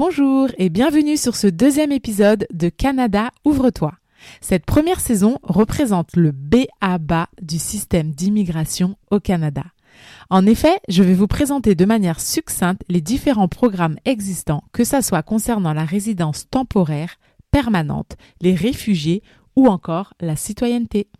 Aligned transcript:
Bonjour 0.00 0.48
et 0.56 0.70
bienvenue 0.70 1.18
sur 1.18 1.36
ce 1.36 1.46
deuxième 1.46 1.92
épisode 1.92 2.46
de 2.54 2.70
Canada 2.70 3.32
Ouvre-toi. 3.44 3.92
Cette 4.40 4.64
première 4.64 4.98
saison 4.98 5.38
représente 5.42 6.16
le 6.16 6.32
B.A.B.A. 6.32 7.28
du 7.42 7.58
système 7.58 8.10
d'immigration 8.12 8.96
au 9.10 9.20
Canada. 9.20 9.62
En 10.30 10.46
effet, 10.46 10.80
je 10.88 11.02
vais 11.02 11.12
vous 11.12 11.26
présenter 11.26 11.74
de 11.74 11.84
manière 11.84 12.18
succincte 12.18 12.80
les 12.88 13.02
différents 13.02 13.46
programmes 13.46 13.98
existants, 14.06 14.64
que 14.72 14.84
ce 14.84 15.02
soit 15.02 15.22
concernant 15.22 15.74
la 15.74 15.84
résidence 15.84 16.48
temporaire, 16.48 17.16
permanente, 17.50 18.16
les 18.40 18.54
réfugiés 18.54 19.22
ou 19.54 19.66
encore 19.66 20.14
la 20.18 20.34
citoyenneté. 20.34 21.10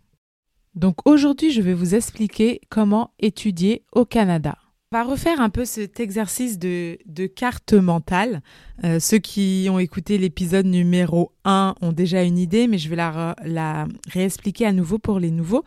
Donc 0.73 1.07
aujourd'hui, 1.07 1.51
je 1.51 1.61
vais 1.61 1.75
vous 1.75 1.93
expliquer 1.93 2.61
comment 2.69 3.11
étudier 3.19 3.85
au 3.91 4.05
Canada. 4.05 4.57
On 4.93 4.97
va 4.97 5.03
refaire 5.05 5.39
un 5.39 5.49
peu 5.49 5.63
cet 5.63 6.01
exercice 6.01 6.59
de, 6.59 6.97
carte 7.33 7.71
mentale. 7.71 8.41
Euh, 8.83 8.99
ceux 8.99 9.19
qui 9.19 9.69
ont 9.71 9.79
écouté 9.79 10.17
l'épisode 10.17 10.65
numéro 10.65 11.31
1 11.45 11.75
ont 11.79 11.93
déjà 11.93 12.23
une 12.23 12.37
idée, 12.37 12.67
mais 12.67 12.77
je 12.77 12.89
vais 12.89 12.97
la, 12.97 13.37
la 13.45 13.87
réexpliquer 14.09 14.65
à 14.65 14.73
nouveau 14.73 14.99
pour 14.99 15.21
les 15.21 15.31
nouveaux. 15.31 15.63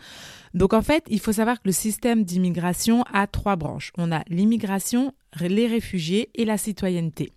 Donc 0.52 0.75
en 0.75 0.83
fait, 0.83 1.05
il 1.08 1.20
faut 1.20 1.33
savoir 1.33 1.56
que 1.56 1.69
le 1.69 1.72
système 1.72 2.25
d'immigration 2.25 3.02
a 3.14 3.27
trois 3.27 3.56
branches. 3.56 3.92
On 3.97 4.12
a 4.12 4.25
l'immigration, 4.28 5.14
les 5.41 5.69
réfugiés 5.69 6.28
et 6.34 6.45
la 6.45 6.58
citoyenneté. 6.58 7.33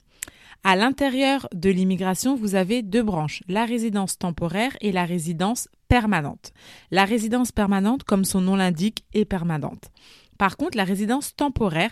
À 0.65 0.75
l'intérieur 0.75 1.47
de 1.53 1.69
l'immigration, 1.69 2.35
vous 2.35 2.55
avez 2.55 2.81
deux 2.81 3.03
branches, 3.03 3.43
la 3.47 3.63
résidence 3.63 4.17
temporaire 4.17 4.75
et 4.81 4.91
la 4.91 5.05
résidence 5.05 5.69
permanente. 5.87 6.51
La 6.91 7.05
résidence 7.05 7.53
permanente, 7.53 8.03
comme 8.03 8.25
son 8.25 8.41
nom 8.41 8.57
l'indique, 8.57 9.05
est 9.13 9.23
permanente. 9.23 9.89
Par 10.37 10.57
contre, 10.57 10.77
la 10.77 10.83
résidence 10.83 11.35
temporaire 11.35 11.91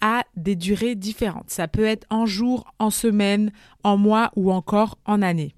a 0.00 0.24
des 0.36 0.56
durées 0.56 0.94
différentes. 0.94 1.50
Ça 1.50 1.68
peut 1.68 1.84
être 1.84 2.06
en 2.10 2.26
jours, 2.26 2.72
en 2.78 2.90
semaines, 2.90 3.52
en 3.82 3.96
mois 3.96 4.30
ou 4.36 4.52
encore 4.52 4.98
en 5.04 5.22
années. 5.22 5.54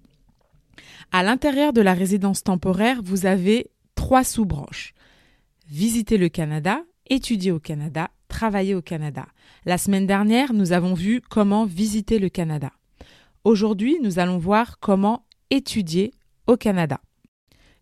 À 1.11 1.23
l'intérieur 1.23 1.73
de 1.73 1.81
la 1.81 1.95
résidence 1.95 2.43
temporaire, 2.45 3.01
vous 3.03 3.27
avez 3.27 3.71
trois 3.95 4.25
sous-branches. 4.25 4.95
Visiter 5.69 6.19
le 6.19 6.29
Canada, 6.29 6.83
étudier 7.09 7.51
au 7.51 7.59
Canada, 7.59 8.11
travailler 8.29 8.75
au 8.75 8.83
Canada. 8.83 9.27
La 9.65 9.79
semaine 9.79 10.07
dernière, 10.07 10.53
nous 10.53 10.73
avons 10.73 10.95
vu 10.95 11.21
comment 11.21 11.65
visiter 11.65 12.19
le 12.19 12.29
Canada. 12.29 12.71
Aujourd'hui, 13.45 13.99
nous 14.03 14.19
allons 14.19 14.39
voir 14.39 14.79
comment 14.79 15.25
étudier 15.51 16.13
au 16.47 16.57
Canada. 16.57 17.01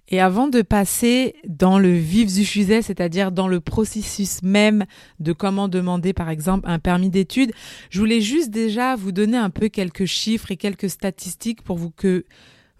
Et 0.08 0.20
avant 0.20 0.48
de 0.48 0.62
passer 0.62 1.34
dans 1.46 1.78
le 1.78 1.92
vif 1.92 2.32
du 2.32 2.44
sujet, 2.44 2.80
c'est-à-dire 2.80 3.32
dans 3.32 3.48
le 3.48 3.60
processus 3.60 4.42
même 4.42 4.84
de 5.18 5.32
comment 5.32 5.68
demander 5.68 6.12
par 6.12 6.30
exemple 6.30 6.68
un 6.68 6.78
permis 6.78 7.10
d'études, 7.10 7.52
je 7.90 7.98
voulais 7.98 8.20
juste 8.20 8.50
déjà 8.50 8.94
vous 8.94 9.12
donner 9.12 9.36
un 9.36 9.50
peu 9.50 9.68
quelques 9.68 10.04
chiffres 10.04 10.52
et 10.52 10.56
quelques 10.56 10.90
statistiques 10.90 11.62
pour 11.62 11.76
vous 11.76 11.90
que 11.90 12.24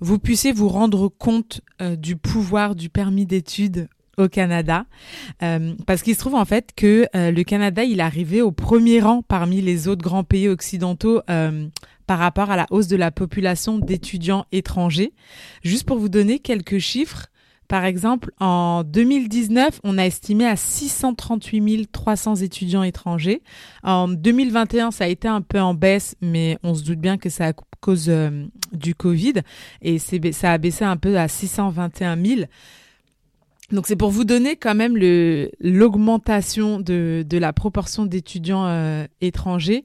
vous 0.01 0.19
puissiez 0.19 0.53
vous 0.53 0.69
rendre 0.69 1.09
compte 1.09 1.63
euh, 1.81 1.97
du 1.97 2.17
pouvoir 2.17 2.75
du 2.75 2.91
permis 2.91 3.27
d'études 3.27 3.89
au 4.19 4.29
Canada, 4.29 4.87
euh, 5.43 5.75
parce 5.87 6.03
qu'il 6.03 6.15
se 6.15 6.21
trouve 6.21 6.37
en 6.37 6.45
fait 6.47 6.71
que 6.75 7.07
euh, 7.15 7.31
le 7.31 7.43
Canada, 7.45 7.85
il 7.85 8.01
arrivé 8.01 8.41
au 8.41 8.51
premier 8.51 9.01
rang 9.01 9.23
parmi 9.23 9.61
les 9.61 9.89
autres 9.89 10.03
grands 10.03 10.25
pays 10.25 10.49
occidentaux 10.49 11.21
par 12.07 12.19
rapport 12.19 12.51
à 12.51 12.57
la 12.57 12.67
hausse 12.71 12.89
de 12.89 12.97
la 12.97 13.11
population 13.11 13.79
d'étudiants 13.79 14.47
étrangers. 14.53 15.13
Juste 15.63 15.85
pour 15.85 15.99
vous 15.99 16.09
donner 16.09 16.39
quelques 16.39 16.79
chiffres, 16.79 17.27
par 17.69 17.85
exemple, 17.85 18.31
en 18.39 18.85
2019, 18.85 19.81
on 19.83 19.99
a 19.99 20.07
estimé 20.07 20.47
à 20.47 20.57
638 20.57 21.91
300 21.91 22.37
étudiants 22.37 22.85
étrangers. 22.85 23.43
En 23.83 24.09
2021, 24.09 24.93
ça 24.93 25.05
a 25.05 25.09
été 25.09 25.27
un 25.27 25.41
peu 25.41 25.61
en 25.61 25.75
baisse, 25.75 26.15
mais 26.21 26.59
on 26.63 26.75
se 26.75 26.85
doute 26.85 27.01
bien 27.01 27.19
que 27.19 27.29
c'est 27.29 27.45
à 27.45 27.53
cause 27.81 28.07
euh, 28.09 28.47
du 28.73 28.95
Covid 28.95 29.35
et 29.83 29.99
ça 29.99 30.53
a 30.53 30.59
baissé 30.59 30.85
un 30.85 30.97
peu 30.97 31.19
à 31.19 31.27
621 31.27 32.25
000. 32.25 32.41
Donc 33.73 33.89
c'est 33.89 33.97
pour 33.97 34.11
vous 34.11 34.25
donner 34.25 34.55
quand 34.55 34.77
même 34.77 34.97
l'augmentation 35.61 36.79
de, 36.79 37.25
de 37.29 37.39
la 37.39 37.53
proportion 37.53 38.07
d'étudiants 38.07 38.67
euh, 38.67 39.07
étrangers. 39.21 39.85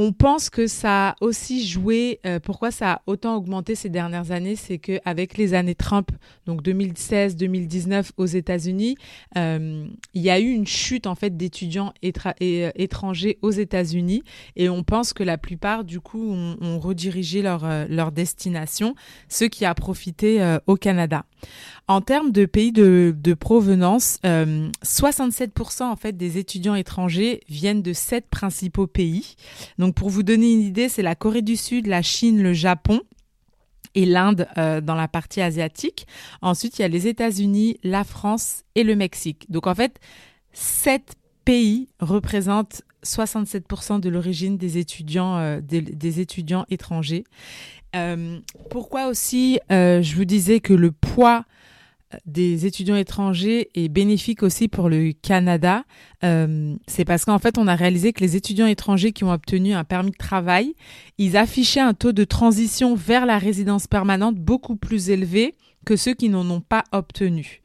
On 0.00 0.12
pense 0.12 0.48
que 0.48 0.68
ça 0.68 1.08
a 1.08 1.14
aussi 1.20 1.66
joué. 1.66 2.20
Euh, 2.24 2.38
pourquoi 2.38 2.70
ça 2.70 2.92
a 2.92 3.02
autant 3.08 3.34
augmenté 3.34 3.74
ces 3.74 3.88
dernières 3.88 4.30
années, 4.30 4.54
c'est 4.54 4.78
que 4.78 5.00
avec 5.04 5.36
les 5.36 5.54
années 5.54 5.74
Trump, 5.74 6.12
donc 6.46 6.62
2016-2019 6.62 8.12
aux 8.16 8.26
États-Unis, 8.26 8.96
euh, 9.36 9.88
il 10.14 10.22
y 10.22 10.30
a 10.30 10.38
eu 10.38 10.50
une 10.50 10.68
chute 10.68 11.08
en 11.08 11.16
fait 11.16 11.36
d'étudiants 11.36 11.92
euh, 12.04 12.70
étrangers 12.76 13.38
aux 13.42 13.50
États-Unis, 13.50 14.22
et 14.54 14.68
on 14.68 14.84
pense 14.84 15.12
que 15.12 15.24
la 15.24 15.36
plupart 15.36 15.82
du 15.82 15.98
coup 15.98 16.30
ont, 16.30 16.78
redirigé 16.78 17.42
leur 17.42 17.66
leur 17.88 18.12
destination, 18.12 18.94
ce 19.28 19.46
qui 19.46 19.64
a 19.64 19.74
profité 19.74 20.58
au 20.68 20.76
Canada. 20.76 21.24
En 21.88 22.02
termes 22.02 22.32
de 22.32 22.44
pays 22.44 22.70
de, 22.70 23.14
de 23.16 23.34
provenance, 23.34 24.18
67% 24.22 25.84
en 25.84 25.96
fait 25.96 26.16
des 26.16 26.36
étudiants 26.36 26.74
étrangers 26.74 27.40
viennent 27.48 27.82
de 27.82 27.94
sept 27.94 28.28
principaux 28.28 28.86
pays. 28.86 29.36
Donc 29.78 29.94
pour 29.94 30.10
vous 30.10 30.22
donner 30.22 30.52
une 30.52 30.60
idée, 30.60 30.90
c'est 30.90 31.02
la 31.02 31.14
Corée 31.14 31.42
du 31.42 31.56
Sud, 31.56 31.86
la 31.86 32.02
Chine, 32.02 32.42
le 32.42 32.52
Japon 32.52 33.00
et 33.94 34.06
l'Inde 34.06 34.46
euh, 34.58 34.80
dans 34.80 34.94
la 34.94 35.08
partie 35.08 35.40
asiatique. 35.40 36.06
Ensuite, 36.42 36.78
il 36.78 36.82
y 36.82 36.84
a 36.84 36.88
les 36.88 37.08
États-Unis, 37.08 37.78
la 37.82 38.04
France 38.04 38.64
et 38.74 38.84
le 38.84 38.94
Mexique. 38.94 39.46
Donc 39.50 39.66
en 39.66 39.74
fait, 39.74 39.98
sept 40.52 41.14
pays 41.44 41.88
représentent 41.98 42.82
67% 43.04 44.00
de 44.00 44.08
l'origine 44.08 44.56
des 44.56 44.78
étudiants, 44.78 45.38
euh, 45.38 45.60
des, 45.60 46.20
étudiants 46.20 46.64
étrangers. 46.68 47.24
Euh, 47.96 48.38
pourquoi 48.70 49.06
aussi 49.06 49.58
je 49.70 50.14
vous 50.14 50.26
disais 50.26 50.60
que 50.60 50.74
le 50.74 50.92
poids 50.92 51.44
des 52.24 52.66
étudiants 52.66 52.96
étrangers 52.96 53.68
est 53.74 53.88
bénéfique 53.88 54.42
aussi 54.42 54.68
pour 54.68 54.88
le 54.88 55.12
Canada, 55.12 55.84
euh, 56.24 56.74
c'est 56.86 57.04
parce 57.04 57.24
qu'en 57.24 57.38
fait, 57.38 57.58
on 57.58 57.66
a 57.66 57.74
réalisé 57.74 58.12
que 58.12 58.20
les 58.20 58.36
étudiants 58.36 58.66
étrangers 58.66 59.12
qui 59.12 59.24
ont 59.24 59.32
obtenu 59.32 59.74
un 59.74 59.84
permis 59.84 60.10
de 60.10 60.16
travail, 60.16 60.74
ils 61.18 61.36
affichaient 61.36 61.80
un 61.80 61.94
taux 61.94 62.12
de 62.12 62.24
transition 62.24 62.94
vers 62.94 63.26
la 63.26 63.38
résidence 63.38 63.86
permanente 63.86 64.36
beaucoup 64.36 64.76
plus 64.76 65.10
élevé 65.10 65.54
que 65.84 65.96
ceux 65.96 66.14
qui 66.14 66.28
n'en 66.28 66.48
ont 66.50 66.60
pas 66.60 66.84
obtenu. 66.92 67.60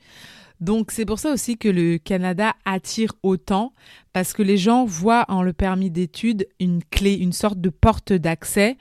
Donc 0.59 0.91
c'est 0.91 1.05
pour 1.05 1.19
ça 1.19 1.31
aussi 1.31 1.57
que 1.57 1.67
le 1.67 1.97
Canada 1.97 2.53
attire 2.63 3.13
autant, 3.23 3.73
parce 4.13 4.33
que 4.33 4.43
les 4.43 4.57
gens 4.57 4.85
voient 4.85 5.25
en 5.27 5.41
le 5.41 5.51
permis 5.51 5.89
d'études 5.89 6.47
une 6.59 6.83
clé, 6.83 7.15
une 7.15 7.33
sorte 7.33 7.59
de 7.59 7.69
porte 7.69 8.13
d'accès 8.13 8.77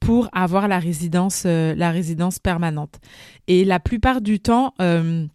pour 0.00 0.28
avoir 0.32 0.66
la 0.66 0.78
résidence, 0.78 1.44
euh, 1.46 1.74
la 1.76 1.90
résidence 1.90 2.38
permanente. 2.38 2.98
Et 3.46 3.64
la 3.64 3.78
plupart 3.78 4.20
du 4.20 4.40
temps, 4.40 4.74
euh, 4.80 5.26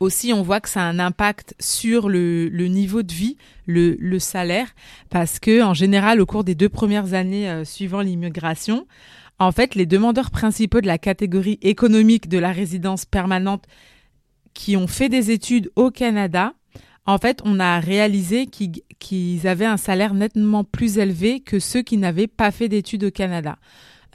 aussi, 0.00 0.32
on 0.32 0.42
voit 0.42 0.60
que 0.60 0.68
ça 0.68 0.82
a 0.82 0.84
un 0.84 0.98
impact 0.98 1.54
sur 1.58 2.08
le, 2.08 2.48
le 2.48 2.66
niveau 2.66 3.02
de 3.02 3.12
vie, 3.12 3.36
le, 3.66 3.96
le, 3.98 4.18
salaire, 4.18 4.68
parce 5.10 5.38
que 5.38 5.62
en 5.62 5.74
général, 5.74 6.20
au 6.20 6.26
cours 6.26 6.44
des 6.44 6.54
deux 6.54 6.68
premières 6.68 7.14
années 7.14 7.48
euh, 7.48 7.64
suivant 7.64 8.00
l'immigration, 8.00 8.86
en 9.38 9.50
fait, 9.50 9.74
les 9.74 9.86
demandeurs 9.86 10.30
principaux 10.30 10.80
de 10.80 10.86
la 10.86 10.98
catégorie 10.98 11.58
économique 11.62 12.28
de 12.28 12.38
la 12.38 12.52
résidence 12.52 13.04
permanente 13.04 13.64
qui 14.54 14.76
ont 14.76 14.86
fait 14.86 15.08
des 15.08 15.30
études 15.30 15.70
au 15.74 15.90
Canada, 15.90 16.52
en 17.06 17.18
fait, 17.18 17.40
on 17.44 17.58
a 17.58 17.80
réalisé 17.80 18.46
qu'ils 18.46 19.48
avaient 19.48 19.66
un 19.66 19.76
salaire 19.76 20.14
nettement 20.14 20.62
plus 20.62 20.98
élevé 20.98 21.40
que 21.40 21.58
ceux 21.58 21.82
qui 21.82 21.96
n'avaient 21.96 22.28
pas 22.28 22.52
fait 22.52 22.68
d'études 22.68 23.04
au 23.04 23.10
Canada. 23.10 23.58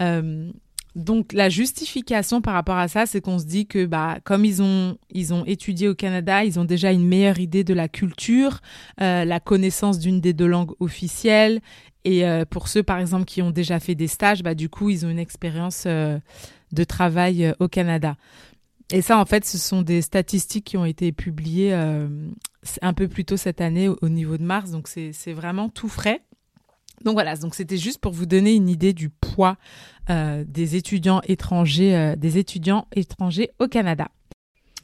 Euh, 0.01 0.51
donc 0.95 1.31
la 1.33 1.49
justification 1.49 2.41
par 2.41 2.53
rapport 2.53 2.77
à 2.77 2.87
ça, 2.87 3.05
c'est 3.05 3.21
qu'on 3.21 3.37
se 3.37 3.45
dit 3.45 3.67
que 3.67 3.85
bah 3.85 4.17
comme 4.23 4.45
ils 4.45 4.61
ont 4.63 4.97
ils 5.11 5.33
ont 5.33 5.45
étudié 5.45 5.87
au 5.87 5.95
Canada, 5.95 6.43
ils 6.43 6.59
ont 6.59 6.65
déjà 6.65 6.91
une 6.91 7.07
meilleure 7.07 7.39
idée 7.39 7.63
de 7.63 7.73
la 7.73 7.87
culture, 7.87 8.61
euh, 9.01 9.23
la 9.23 9.39
connaissance 9.39 9.99
d'une 9.99 10.21
des 10.21 10.33
deux 10.33 10.47
langues 10.47 10.73
officielles. 10.79 11.61
Et 12.03 12.25
euh, 12.25 12.45
pour 12.45 12.67
ceux 12.67 12.81
par 12.83 12.99
exemple 12.99 13.25
qui 13.25 13.41
ont 13.41 13.51
déjà 13.51 13.79
fait 13.79 13.95
des 13.95 14.07
stages, 14.07 14.41
bah 14.41 14.55
du 14.55 14.69
coup 14.69 14.89
ils 14.89 15.05
ont 15.05 15.09
une 15.09 15.19
expérience 15.19 15.85
de 15.85 16.83
travail 16.83 17.53
au 17.59 17.67
Canada. 17.67 18.15
Et 18.91 19.01
ça 19.01 19.19
en 19.19 19.25
fait, 19.25 19.45
ce 19.45 19.57
sont 19.57 19.81
des 19.81 20.01
statistiques 20.01 20.65
qui 20.65 20.77
ont 20.77 20.85
été 20.85 21.11
publiées 21.11 21.73
un 22.81 22.93
peu 22.93 23.07
plus 23.07 23.25
tôt 23.25 23.37
cette 23.37 23.61
année 23.61 23.89
au 23.89 24.09
niveau 24.09 24.37
de 24.37 24.43
mars, 24.43 24.71
donc 24.71 24.87
c'est 24.87 25.33
vraiment 25.33 25.69
tout 25.69 25.89
frais. 25.89 26.21
Donc 27.07 27.13
voilà, 27.13 27.37
donc 27.37 27.55
c'était 27.55 27.77
juste 27.77 27.99
pour 27.99 28.11
vous 28.11 28.25
donner 28.25 28.53
une 28.53 28.67
idée 28.67 28.91
du 28.91 29.07
poids 29.07 29.55
euh, 30.09 30.43
des 30.45 30.75
étudiants 30.75 31.21
étrangers, 31.25 31.95
euh, 31.95 32.15
des 32.17 32.37
étudiants 32.37 32.85
étrangers 32.93 33.51
au 33.59 33.69
Canada. 33.69 34.09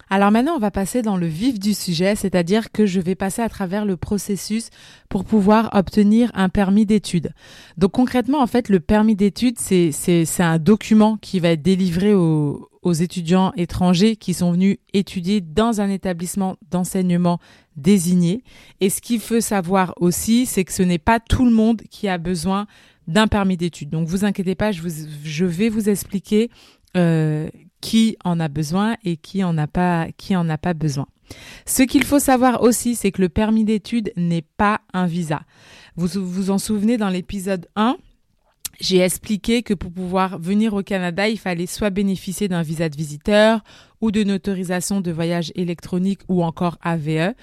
Alors 0.09 0.31
maintenant, 0.31 0.53
on 0.55 0.59
va 0.59 0.71
passer 0.71 1.01
dans 1.01 1.17
le 1.17 1.27
vif 1.27 1.59
du 1.59 1.73
sujet, 1.73 2.15
c'est-à-dire 2.15 2.71
que 2.71 2.85
je 2.85 3.01
vais 3.01 3.15
passer 3.15 3.41
à 3.41 3.49
travers 3.49 3.83
le 3.83 3.97
processus 3.97 4.69
pour 5.09 5.25
pouvoir 5.25 5.69
obtenir 5.73 6.31
un 6.33 6.47
permis 6.47 6.85
d'études. 6.85 7.33
Donc 7.75 7.91
concrètement, 7.91 8.39
en 8.39 8.47
fait, 8.47 8.69
le 8.69 8.79
permis 8.79 9.17
d'études, 9.17 9.59
c'est, 9.59 9.91
un 10.39 10.59
document 10.59 11.17
qui 11.17 11.41
va 11.41 11.49
être 11.49 11.61
délivré 11.61 12.13
aux, 12.13 12.69
aux 12.83 12.93
étudiants 12.93 13.53
étrangers 13.55 14.15
qui 14.15 14.33
sont 14.33 14.51
venus 14.51 14.77
étudier 14.93 15.41
dans 15.41 15.81
un 15.81 15.89
établissement 15.89 16.57
d'enseignement 16.69 17.39
désigné. 17.75 18.43
Et 18.81 18.89
ce 18.89 19.01
qu'il 19.01 19.19
faut 19.19 19.41
savoir 19.41 19.93
aussi, 19.97 20.45
c'est 20.45 20.63
que 20.63 20.73
ce 20.73 20.83
n'est 20.83 20.99
pas 20.99 21.19
tout 21.19 21.45
le 21.45 21.51
monde 21.51 21.81
qui 21.89 22.07
a 22.07 22.17
besoin 22.17 22.67
d'un 23.07 23.27
permis 23.27 23.57
d'études. 23.57 23.89
Donc 23.89 24.07
vous 24.07 24.25
inquiétez 24.25 24.55
pas, 24.55 24.71
je, 24.71 25.45
vais 25.45 25.69
vous 25.69 25.89
expliquer 25.89 26.49
euh, 26.95 27.49
qui 27.81 28.17
en 28.23 28.39
a 28.39 28.47
besoin 28.47 28.95
et 29.03 29.17
qui 29.17 29.43
en 29.43 29.57
a 29.57 29.67
pas, 29.67 30.07
qui 30.17 30.35
en 30.35 30.49
a 30.49 30.57
pas 30.57 30.73
besoin. 30.73 31.07
Ce 31.65 31.83
qu'il 31.83 32.03
faut 32.03 32.19
savoir 32.19 32.61
aussi, 32.61 32.95
c'est 32.95 33.11
que 33.11 33.21
le 33.21 33.29
permis 33.29 33.63
d'études 33.63 34.11
n'est 34.15 34.45
pas 34.57 34.81
un 34.93 35.05
visa. 35.05 35.41
Vous 35.95 36.07
vous 36.15 36.49
en 36.51 36.57
souvenez 36.57 36.97
dans 36.97 37.09
l'épisode 37.09 37.67
1, 37.75 37.97
j'ai 38.79 38.99
expliqué 38.99 39.63
que 39.63 39.73
pour 39.73 39.91
pouvoir 39.91 40.39
venir 40.39 40.73
au 40.73 40.83
Canada, 40.83 41.27
il 41.29 41.37
fallait 41.37 41.67
soit 41.67 41.89
bénéficier 41.89 42.47
d'un 42.47 42.61
visa 42.61 42.89
de 42.89 42.95
visiteur 42.95 43.63
ou 44.01 44.11
d'une 44.11 44.31
autorisation 44.31 45.01
de 45.01 45.11
voyage 45.11 45.51
électronique 45.55 46.21
ou 46.27 46.43
encore 46.43 46.77
AVE, 46.81 47.33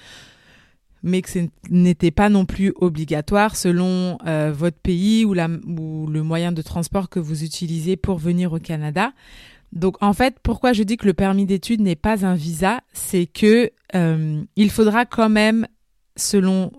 mais 1.03 1.21
que 1.21 1.29
ce 1.29 1.39
n'était 1.69 2.11
pas 2.11 2.29
non 2.29 2.45
plus 2.45 2.73
obligatoire 2.75 3.55
selon 3.55 4.17
euh, 4.27 4.51
votre 4.53 4.77
pays 4.77 5.25
ou, 5.25 5.33
le 5.33 6.21
moyen 6.21 6.51
de 6.51 6.61
transport 6.61 7.09
que 7.09 7.19
vous 7.19 7.43
utilisez 7.43 7.95
pour 7.95 8.17
venir 8.17 8.53
au 8.53 8.59
Canada. 8.59 9.13
Donc 9.71 9.95
en 10.01 10.13
fait, 10.13 10.35
pourquoi 10.43 10.73
je 10.73 10.83
dis 10.83 10.97
que 10.97 11.05
le 11.05 11.13
permis 11.13 11.45
d'études 11.45 11.81
n'est 11.81 11.95
pas 11.95 12.25
un 12.25 12.35
visa, 12.35 12.81
c'est 12.93 13.25
que 13.25 13.71
euh, 13.95 14.43
il 14.55 14.69
faudra 14.69 15.05
quand 15.05 15.29
même, 15.29 15.65
selon 16.17 16.71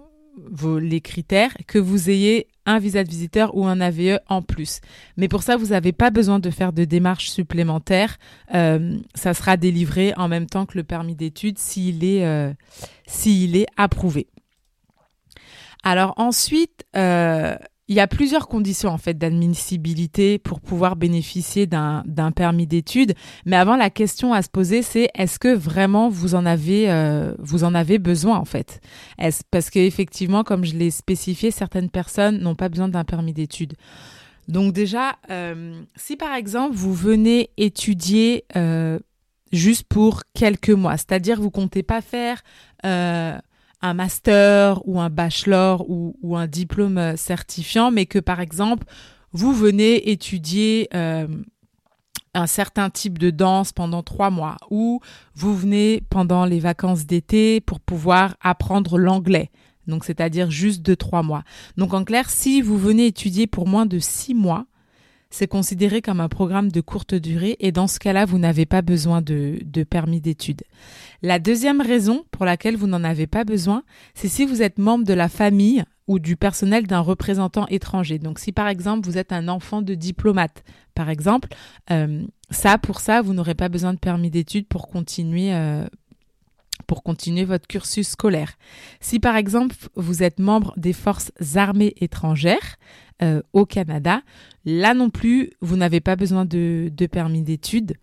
les 0.80 1.00
critères, 1.00 1.56
que 1.66 1.78
vous 1.78 2.10
ayez 2.10 2.48
un 2.66 2.78
visa 2.78 3.04
de 3.04 3.08
visiteur 3.08 3.56
ou 3.56 3.66
un 3.66 3.80
AVE 3.80 4.18
en 4.28 4.42
plus. 4.42 4.80
Mais 5.16 5.28
pour 5.28 5.42
ça, 5.42 5.56
vous 5.56 5.66
n'avez 5.66 5.92
pas 5.92 6.10
besoin 6.10 6.38
de 6.38 6.50
faire 6.50 6.72
de 6.72 6.84
démarches 6.84 7.30
supplémentaires. 7.30 8.18
Euh, 8.54 8.98
ça 9.14 9.34
sera 9.34 9.56
délivré 9.56 10.12
en 10.16 10.28
même 10.28 10.46
temps 10.46 10.66
que 10.66 10.76
le 10.78 10.84
permis 10.84 11.14
d'études 11.14 11.58
s'il 11.58 12.04
est, 12.04 12.24
euh, 12.24 12.52
s'il 13.06 13.56
est 13.56 13.66
approuvé. 13.76 14.28
Alors 15.82 16.14
ensuite, 16.16 16.84
euh, 16.96 17.56
il 17.88 17.96
y 17.96 18.00
a 18.00 18.06
plusieurs 18.06 18.48
conditions 18.48 18.90
en 18.90 18.98
fait 18.98 19.18
d'admissibilité 19.18 20.38
pour 20.38 20.60
pouvoir 20.60 20.96
bénéficier 20.96 21.66
d'un 21.66 22.32
permis 22.34 22.66
d'études. 22.66 23.14
Mais 23.44 23.56
avant, 23.56 23.76
la 23.76 23.90
question 23.90 24.32
à 24.32 24.42
se 24.42 24.48
poser, 24.48 24.82
c'est 24.82 25.08
est-ce 25.14 25.38
que 25.38 25.52
vraiment 25.52 26.08
vous 26.08 26.34
en 26.34 26.46
avez 26.46 26.90
euh, 26.90 27.34
vous 27.38 27.64
en 27.64 27.74
avez 27.74 27.98
besoin 27.98 28.38
en 28.38 28.44
fait? 28.44 28.80
Est 29.18 29.42
Parce 29.50 29.68
qu'effectivement, 29.68 30.44
comme 30.44 30.64
je 30.64 30.74
l'ai 30.74 30.90
spécifié, 30.90 31.50
certaines 31.50 31.90
personnes 31.90 32.38
n'ont 32.38 32.54
pas 32.54 32.68
besoin 32.68 32.88
d'un 32.88 33.04
permis 33.04 33.32
d'études. 33.32 33.74
Donc 34.48 34.72
déjà, 34.72 35.16
euh, 35.30 35.82
si 35.96 36.16
par 36.16 36.34
exemple 36.34 36.74
vous 36.74 36.94
venez 36.94 37.50
étudier 37.56 38.44
euh, 38.56 38.98
juste 39.52 39.84
pour 39.88 40.22
quelques 40.34 40.70
mois, 40.70 40.96
c'est-à-dire 40.96 41.40
vous 41.40 41.50
comptez 41.50 41.82
pas 41.82 42.00
faire 42.00 42.42
un 43.82 43.94
master 43.94 44.80
ou 44.86 45.00
un 45.00 45.10
bachelor 45.10 45.84
ou, 45.88 46.36
un 46.36 46.46
diplôme 46.46 47.16
certifiant, 47.16 47.90
mais 47.90 48.06
que 48.06 48.18
par 48.18 48.40
exemple, 48.40 48.86
vous 49.32 49.52
venez 49.52 50.10
étudier 50.10 50.88
euh, 50.94 51.26
un 52.34 52.46
certain 52.46 52.90
type 52.90 53.18
de 53.18 53.30
danse 53.30 53.72
pendant 53.72 54.02
trois 54.02 54.30
mois 54.30 54.56
ou 54.70 55.00
vous 55.34 55.54
venez 55.56 56.02
pendant 56.08 56.44
les 56.44 56.60
vacances 56.60 57.06
d'été 57.06 57.60
pour 57.60 57.80
pouvoir 57.80 58.36
apprendre 58.40 58.98
l'anglais. 58.98 59.50
Donc, 59.86 60.04
c'est-à-dire 60.04 60.50
juste 60.50 60.82
de 60.82 60.94
trois 60.94 61.22
mois. 61.22 61.42
Donc, 61.76 61.92
en 61.92 62.04
clair, 62.04 62.30
si 62.30 62.62
vous 62.62 62.78
venez 62.78 63.06
étudier 63.06 63.46
pour 63.46 63.66
moins 63.66 63.84
de 63.84 63.98
six 63.98 64.34
mois, 64.34 64.66
c'est 65.32 65.48
considéré 65.48 66.02
comme 66.02 66.20
un 66.20 66.28
programme 66.28 66.70
de 66.70 66.80
courte 66.82 67.14
durée 67.14 67.56
et 67.58 67.72
dans 67.72 67.86
ce 67.86 67.98
cas-là, 67.98 68.26
vous 68.26 68.38
n'avez 68.38 68.66
pas 68.66 68.82
besoin 68.82 69.22
de, 69.22 69.58
permis 69.88 70.20
d'études. 70.20 70.62
La 71.22 71.38
deuxième 71.38 71.80
raison 71.80 72.24
pour 72.30 72.44
laquelle 72.44 72.76
vous 72.76 72.86
n'en 72.86 73.02
avez 73.02 73.26
pas 73.26 73.44
besoin, 73.44 73.82
c'est 74.14 74.28
si 74.28 74.44
vous 74.44 74.60
êtes 74.60 74.78
membre 74.78 75.06
de 75.06 75.14
la 75.14 75.30
famille 75.30 75.84
ou 76.06 76.18
du 76.18 76.36
personnel 76.36 76.86
d'un 76.86 77.00
représentant 77.00 77.66
étranger. 77.68 78.18
Donc 78.18 78.38
si 78.38 78.52
par 78.52 78.68
exemple 78.68 79.08
vous 79.08 79.16
êtes 79.16 79.32
un 79.32 79.48
enfant 79.48 79.80
de 79.80 79.94
diplomate, 79.94 80.64
par 80.94 81.08
exemple, 81.08 81.48
euh, 81.90 82.22
ça 82.50 82.76
pour 82.76 83.00
ça, 83.00 83.22
vous 83.22 83.32
n'aurez 83.32 83.54
pas 83.54 83.70
besoin 83.70 83.94
de 83.94 83.98
permis 83.98 84.30
d'études 84.30 84.66
euh, 84.74 85.86
pour 86.86 87.02
continuer 87.02 87.44
votre 87.46 87.66
cursus 87.66 88.08
scolaire. 88.08 88.58
Si 89.00 89.18
par 89.18 89.36
exemple 89.36 89.76
vous 89.96 90.22
êtes 90.22 90.40
membre 90.40 90.74
des 90.76 90.92
forces 90.92 91.32
armées 91.54 91.94
étrangères 92.02 92.76
euh, 93.22 93.40
au 93.52 93.66
Canada, 93.66 94.22
là 94.64 94.94
non 94.94 95.08
plus 95.08 95.52
vous 95.60 95.76
n'avez 95.76 96.00
pas 96.00 96.16
besoin 96.16 96.44
de, 96.44 96.90
permis 97.10 97.42
d'études. 97.42 97.94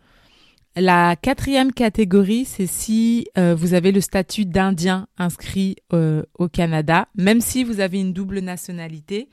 La 0.78 1.18
quatrième 1.18 1.74
catégorie, 1.74 2.46
c'est 2.46 2.68
si 2.68 3.28
euh, 3.38 3.54
vous 3.54 3.74
avez 3.74 3.92
le 3.92 4.00
statut 4.00 4.46
d'Indien 4.46 5.08
inscrit 5.18 5.76
euh, 5.92 6.24
au 6.38 6.48
Canada, 6.48 7.08
même 7.16 7.42
si 7.42 7.66
vous 7.66 7.82
avez 7.82 8.00
une 8.00 8.14
double 8.14 8.40
nationalité. 8.40 9.28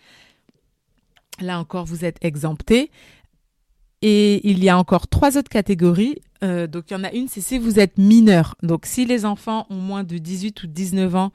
Là 1.41 1.61
encore, 1.61 1.85
vous 1.85 2.05
êtes 2.05 2.19
exempté. 2.25 2.91
Et 4.03 4.49
il 4.49 4.65
y 4.65 4.69
a 4.69 4.79
encore 4.79 5.07
trois 5.07 5.39
autres 5.39 5.51
catégories. 5.51 6.21
Donc, 6.43 6.91
il 6.91 6.93
y 6.93 6.97
en 6.97 7.03
a 7.03 7.13
une, 7.13 7.29
c'est 7.29 7.41
si 7.41 7.59
vous 7.59 7.81
êtes 7.81 7.99
mineur. 7.99 8.57
Donc, 8.63 8.87
si 8.87 9.05
les 9.05 9.25
enfants 9.25 9.67
ont 9.71 9.81
moins 9.81 10.05
de 10.05 10.19
18 10.19 10.63
ou 10.63 10.67
19 10.67 11.15
ans, 11.17 11.33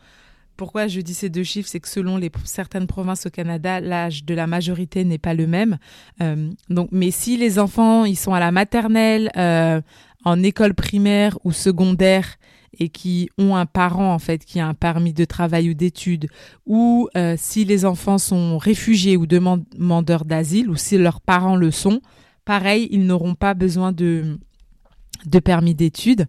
pourquoi 0.57 0.88
je 0.88 1.01
dis 1.01 1.13
ces 1.13 1.30
deux 1.30 1.44
chiffres 1.44 1.69
C'est 1.69 1.80
que 1.80 1.88
selon 1.88 2.19
certaines 2.44 2.88
provinces 2.88 3.25
au 3.25 3.30
Canada, 3.30 3.80
l'âge 3.80 4.25
de 4.25 4.33
la 4.33 4.48
majorité 4.48 5.03
n'est 5.03 5.18
pas 5.18 5.33
le 5.33 5.48
même. 5.48 5.77
Euh, 6.21 6.50
donc, 6.69 6.89
mais 6.92 7.12
si 7.12 7.38
les 7.38 7.59
enfants, 7.59 8.06
ils 8.06 8.15
sont 8.18 8.33
à 8.33 8.39
la 8.39 8.51
maternelle, 8.51 9.31
euh, 9.38 9.81
en 10.24 10.44
école 10.44 10.74
primaire 10.74 11.37
ou 11.44 11.52
secondaire, 11.52 12.37
et 12.80 12.90
qui 12.90 13.30
ont 13.37 13.56
un 13.56 13.66
parent 13.66 14.14
en 14.14 14.19
fait 14.19 14.45
qui 14.45 14.59
a 14.59 14.68
un 14.68 14.73
permis 14.73 15.14
de 15.14 15.25
travail 15.25 15.69
ou 15.69 15.73
d'études, 15.73 16.28
ou 16.66 17.09
si 17.35 17.66
les 17.66 17.83
enfants 17.83 18.18
sont 18.18 18.57
réfugiés 18.57 19.18
ou 19.18 19.25
demandeurs 19.25 20.23
d'asile, 20.23 20.69
ou 20.69 20.75
si 20.75 20.97
leurs 20.97 21.19
parents 21.19 21.57
le 21.57 21.69
sont, 21.71 22.02
pareil, 22.45 22.87
ils 22.92 23.06
n'auront 23.06 23.35
pas 23.35 23.56
besoin 23.56 23.92
de, 23.92 24.37
de 25.25 25.40
permis 25.40 25.75
d'études. 25.75 26.28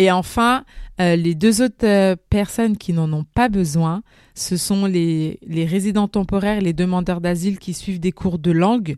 Et 0.00 0.10
enfin, 0.10 0.64
euh, 0.98 1.14
les 1.14 1.34
deux 1.34 1.60
autres 1.60 1.84
euh, 1.84 2.16
personnes 2.30 2.78
qui 2.78 2.94
n'en 2.94 3.12
ont 3.12 3.26
pas 3.34 3.50
besoin, 3.50 4.02
ce 4.34 4.56
sont 4.56 4.86
les, 4.86 5.38
les 5.46 5.66
résidents 5.66 6.08
temporaires 6.08 6.62
les 6.62 6.72
demandeurs 6.72 7.20
d'asile 7.20 7.58
qui 7.58 7.74
suivent 7.74 8.00
des 8.00 8.10
cours 8.10 8.38
de 8.38 8.50
langue 8.50 8.96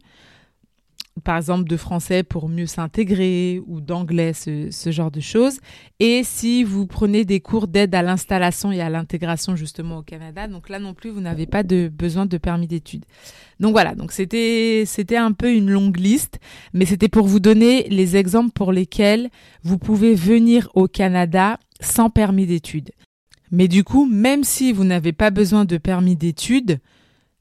par 1.24 1.36
exemple 1.36 1.68
de 1.68 1.76
français 1.76 2.22
pour 2.22 2.48
mieux 2.48 2.66
s'intégrer 2.66 3.62
ou 3.66 3.80
d'anglais, 3.80 4.32
ce, 4.32 4.70
ce, 4.70 4.90
genre 4.90 5.10
de 5.10 5.20
choses. 5.20 5.58
Et 6.00 6.22
si 6.24 6.64
vous 6.64 6.86
prenez 6.86 7.24
des 7.24 7.40
cours 7.40 7.68
d'aide 7.68 7.94
à 7.94 8.02
l'installation 8.02 8.72
et 8.72 8.80
à 8.80 8.90
l'intégration 8.90 9.54
justement 9.54 9.98
au 9.98 10.02
Canada, 10.02 10.48
donc 10.48 10.68
là 10.68 10.78
non 10.78 10.94
plus 10.94 11.10
vous 11.10 11.20
n'avez 11.20 11.46
pas 11.46 11.62
de 11.62 11.88
besoin 11.88 12.26
de 12.26 12.38
permis 12.38 12.66
d'études. 12.66 13.04
Donc 13.60 13.72
voilà, 13.72 13.94
donc 13.94 14.12
c'était 14.12 14.84
c'était 14.86 15.16
un 15.16 15.32
peu 15.32 15.52
une 15.52 15.70
longue 15.70 15.98
liste, 15.98 16.40
mais 16.72 16.86
c'était 16.86 17.08
pour 17.08 17.26
vous 17.26 17.40
donner 17.40 17.88
les 17.90 18.16
exemples 18.16 18.52
pour 18.52 18.72
lesquels 18.72 19.30
vous 19.62 19.78
pouvez 19.78 20.14
venir 20.14 20.68
au 20.74 20.88
Canada 20.88 21.58
sans 21.80 22.10
permis 22.10 22.46
d'études. 22.46 22.90
Mais 23.50 23.68
du 23.68 23.84
coup, 23.84 24.06
même 24.06 24.44
si 24.44 24.72
vous 24.72 24.84
n'avez 24.84 25.12
pas 25.12 25.30
besoin 25.30 25.66
de 25.66 25.76
permis 25.76 26.16
d'études, 26.16 26.80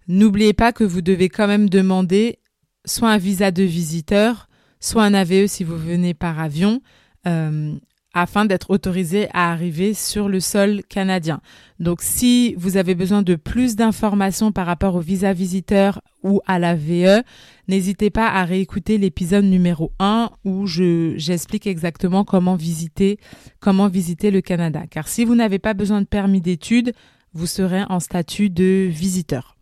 n'oubliez 0.09 0.53
pas 0.53 0.73
que 0.73 0.83
vous 0.83 1.01
devez 1.01 1.29
quand 1.29 1.47
même 1.47 1.69
demander 1.69 2.37
soit 2.85 3.09
un 3.09 3.17
visa 3.17 3.51
de 3.51 3.63
visiteur, 3.63 4.47
soit 4.79 5.03
un 5.03 5.13
AVE 5.13 5.47
si 5.47 5.63
vous 5.63 5.77
venez 5.77 6.13
par 6.13 6.39
avion, 6.39 6.81
euh, 7.27 7.75
afin 8.13 8.45
d'être 8.45 8.71
autorisé 8.71 9.29
à 9.33 9.51
arriver 9.51 9.93
sur 9.93 10.27
le 10.27 10.39
sol 10.39 10.81
canadien. 10.89 11.39
Donc 11.79 12.01
si 12.01 12.53
vous 12.55 12.77
avez 12.77 12.93
besoin 12.93 13.21
de 13.21 13.35
plus 13.35 13.75
d'informations 13.75 14.51
par 14.51 14.65
rapport 14.65 14.95
au 14.95 14.99
visa 14.99 15.31
visiteur 15.31 16.01
ou 16.23 16.41
à 16.45 16.59
l'AVE, 16.59 17.23
n'hésitez 17.67 18.09
pas 18.09 18.27
à 18.27 18.43
réécouter 18.43 18.97
l'épisode 18.97 19.45
numéro 19.45 19.93
1 19.99 20.29
où 20.43 20.67
je 20.67 21.13
j'explique 21.15 21.67
exactement 21.67 22.25
comment 22.25 22.55
visiter 22.55 23.17
comment 23.59 23.87
visiter 23.87 24.29
le 24.29 24.41
Canada 24.41 24.83
car 24.89 25.07
si 25.07 25.23
vous 25.23 25.35
n'avez 25.35 25.59
pas 25.59 25.73
besoin 25.73 26.01
de 26.01 26.07
permis 26.07 26.41
d'études, 26.41 26.93
vous 27.33 27.47
serez 27.47 27.83
en 27.87 28.01
statut 28.01 28.49
de 28.49 28.87
visiteur. 28.89 29.55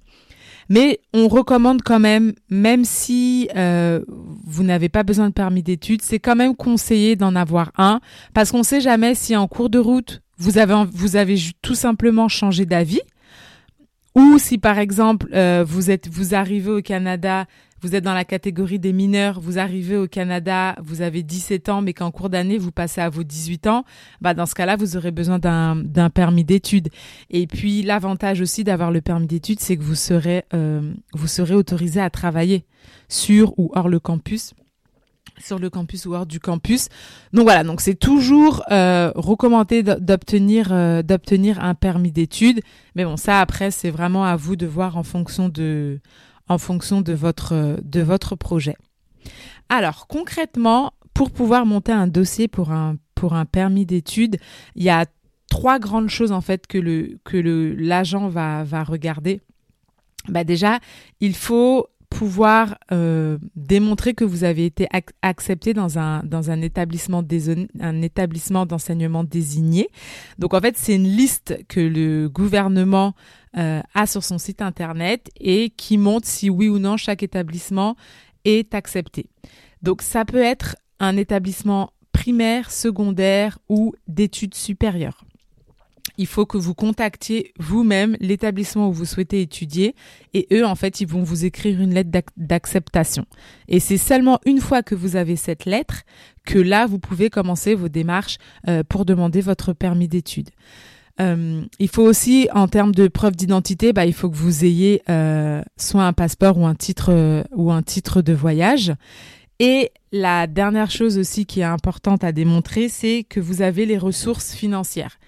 Mais 0.69 0.99
on 1.13 1.27
recommande 1.27 1.81
quand 1.81 1.99
même, 1.99 2.33
même 2.49 2.85
si 2.85 3.49
euh, 3.55 4.01
vous 4.45 4.63
n'avez 4.63 4.87
pas 4.87 5.03
besoin 5.03 5.29
de 5.29 5.33
permis 5.33 5.63
d'études, 5.63 6.03
c'est 6.03 6.19
quand 6.19 6.35
même 6.35 6.55
conseillé 6.55 7.15
d'en 7.15 7.35
avoir 7.35 7.71
un. 7.77 7.99
Parce 8.33 8.51
qu'on 8.51 8.59
ne 8.59 8.63
sait 8.63 8.81
jamais 8.81 9.15
si 9.15 9.35
en 9.35 9.47
cours 9.47 9.69
de 9.69 9.79
route 9.79 10.21
vous 10.37 10.57
avez 10.57 10.85
vous 10.93 11.15
avez 11.15 11.35
tout 11.61 11.75
simplement 11.75 12.27
changé 12.27 12.65
d'avis. 12.65 13.01
Ou 14.15 14.37
si 14.37 14.57
par 14.57 14.77
exemple 14.79 15.27
euh, 15.33 15.63
vous 15.67 15.91
êtes 15.91 16.07
vous 16.07 16.35
arrivez 16.35 16.71
au 16.71 16.81
Canada, 16.81 17.45
vous 17.81 17.95
êtes 17.95 18.03
dans 18.03 18.13
la 18.13 18.25
catégorie 18.25 18.79
des 18.79 18.93
mineurs, 18.93 19.39
vous 19.39 19.59
arrivez 19.59 19.97
au 19.97 20.07
Canada, 20.07 20.75
vous 20.81 21.01
avez 21.01 21.23
17 21.23 21.69
ans 21.69 21.81
mais 21.81 21.93
qu'en 21.93 22.11
cours 22.11 22.29
d'année 22.29 22.57
vous 22.57 22.71
passez 22.71 23.01
à 23.01 23.09
vos 23.09 23.23
18 23.23 23.67
ans, 23.67 23.85
bah 24.21 24.33
dans 24.33 24.45
ce 24.45 24.55
cas-là, 24.55 24.75
vous 24.75 24.97
aurez 24.97 25.11
besoin 25.11 25.39
d'un 25.39 26.09
permis 26.09 26.43
d'études. 26.43 26.89
Et 27.29 27.47
puis 27.47 27.83
l'avantage 27.83 28.41
aussi 28.41 28.63
d'avoir 28.63 28.91
le 28.91 29.01
permis 29.01 29.27
d'études, 29.27 29.59
c'est 29.59 29.77
que 29.77 29.83
vous 29.83 29.95
serez 29.95 30.45
euh, 30.53 30.93
vous 31.13 31.27
serez 31.27 31.55
autorisé 31.55 32.01
à 32.01 32.09
travailler 32.09 32.65
sur 33.07 33.57
ou 33.57 33.71
hors 33.73 33.89
le 33.89 33.99
campus 33.99 34.53
sur 35.37 35.59
le 35.59 35.69
campus 35.69 36.05
ou 36.05 36.15
hors 36.15 36.25
du 36.25 36.39
campus. 36.39 36.89
Donc 37.33 37.43
voilà, 37.43 37.63
donc 37.63 37.81
c'est 37.81 37.95
toujours 37.95 38.63
euh, 38.71 39.11
recommandé 39.15 39.83
d'obtenir 39.83 40.69
euh, 40.71 41.01
d'obtenir 41.01 41.63
un 41.63 41.75
permis 41.75 42.11
d'études, 42.11 42.61
mais 42.95 43.05
bon 43.05 43.17
ça 43.17 43.39
après 43.39 43.71
c'est 43.71 43.89
vraiment 43.89 44.25
à 44.25 44.35
vous 44.35 44.55
de 44.55 44.65
voir 44.65 44.97
en 44.97 45.03
fonction 45.03 45.49
de 45.49 45.99
en 46.49 46.57
fonction 46.57 47.01
de 47.01 47.13
votre 47.13 47.77
de 47.81 48.01
votre 48.01 48.35
projet. 48.35 48.75
Alors 49.69 50.07
concrètement, 50.07 50.93
pour 51.13 51.31
pouvoir 51.31 51.65
monter 51.65 51.91
un 51.91 52.07
dossier 52.07 52.47
pour 52.47 52.71
un 52.71 52.97
permis 53.45 53.85
d'études, 53.85 54.37
il 54.75 54.83
y 54.83 54.89
a 54.89 55.05
trois 55.49 55.79
grandes 55.79 56.09
choses 56.09 56.31
en 56.31 56.41
fait 56.41 56.67
que 56.67 56.77
le 56.77 57.19
que 57.23 57.37
le 57.37 57.73
l'agent 57.73 58.27
va 58.27 58.63
va 58.63 58.83
regarder. 58.83 59.41
Bah 60.27 60.43
déjà, 60.43 60.79
il 61.21 61.35
faut 61.35 61.87
pouvoir 62.09 62.77
euh, 62.91 63.37
démontrer 63.55 64.13
que 64.13 64.23
vous 64.23 64.43
avez 64.43 64.65
été 64.65 64.87
accepté 65.21 65.73
dans 65.73 65.99
un 65.99 66.23
dans 66.23 66.51
un 66.51 66.61
établissement 66.61 67.23
un 67.79 68.01
établissement 68.01 68.65
d'enseignement 68.65 69.23
désigné. 69.23 69.89
Donc 70.37 70.53
en 70.53 70.59
fait, 70.59 70.77
c'est 70.77 70.95
une 70.95 71.07
liste 71.07 71.57
que 71.67 71.79
le 71.79 72.27
gouvernement 72.27 73.13
euh, 73.57 73.81
a 73.93 74.07
sur 74.07 74.23
son 74.23 74.37
site 74.37 74.61
internet 74.61 75.29
et 75.39 75.69
qui 75.69 75.97
montre 75.97 76.27
si 76.27 76.49
oui 76.49 76.67
ou 76.67 76.79
non 76.79 76.97
chaque 76.97 77.23
établissement 77.23 77.95
est 78.43 78.73
accepté. 78.73 79.27
Donc 79.81 80.01
ça 80.01 80.25
peut 80.25 80.41
être 80.41 80.75
un 80.99 81.15
établissement 81.15 81.93
primaire, 82.11 82.71
secondaire 82.71 83.59
ou 83.69 83.93
d'études 84.07 84.55
supérieures 84.55 85.23
il 86.17 86.27
faut 86.27 86.45
que 86.45 86.57
vous 86.57 86.73
contactiez 86.73 87.53
vous-même 87.59 88.17
l'établissement 88.19 88.89
où 88.89 88.91
vous 88.91 89.05
souhaitez 89.05 89.41
étudier 89.41 89.95
et 90.33 90.47
eux, 90.51 90.65
en 90.65 90.75
fait, 90.75 91.01
ils 91.01 91.07
vont 91.07 91.23
vous 91.23 91.45
écrire 91.45 91.79
une 91.79 91.93
lettre 91.93 92.09
d'acceptation. 92.37 93.25
Et 93.67 93.79
c'est 93.79 93.97
seulement 93.97 94.39
une 94.45 94.59
fois 94.59 94.83
que 94.83 94.95
vous 94.95 95.15
avez 95.15 95.35
cette 95.35 95.65
lettre 95.65 96.03
que 96.45 96.59
là, 96.59 96.87
vous 96.87 96.99
pouvez 96.99 97.29
commencer 97.29 97.75
vos 97.75 97.89
démarches 97.89 98.37
euh, 98.67 98.83
pour 98.87 99.05
demander 99.05 99.41
votre 99.41 99.73
permis 99.73 100.07
d'études. 100.07 100.49
Euh, 101.21 101.63
il 101.79 101.89
faut 101.89 102.03
aussi, 102.03 102.49
en 102.53 102.67
termes 102.67 102.93
de 102.93 103.07
preuve 103.07 103.35
d'identité, 103.35 103.93
bah, 103.93 104.05
il 104.05 104.13
faut 104.13 104.29
que 104.29 104.37
vous 104.37 104.65
ayez 104.65 105.01
euh, 105.09 105.61
soit 105.77 106.03
un 106.03 106.13
passeport 106.13 106.57
ou 106.57 106.65
un 106.65 106.75
titre 106.75 107.45
ou 107.51 107.71
un 107.71 107.81
titre 107.81 108.21
de 108.21 108.33
voyage. 108.33 108.93
Et 109.59 109.91
la 110.13 110.47
dernière 110.47 110.89
chose 110.89 111.17
aussi 111.17 111.45
qui 111.45 111.59
est 111.59 111.63
importante 111.63 112.23
à 112.23 112.31
démontrer, 112.31 112.87
c'est 112.87 113.25
que 113.27 113.39
vous 113.39 113.61
avez 113.61 113.85
les 113.85 113.97
ressources 113.97 114.53
financières 114.53 115.19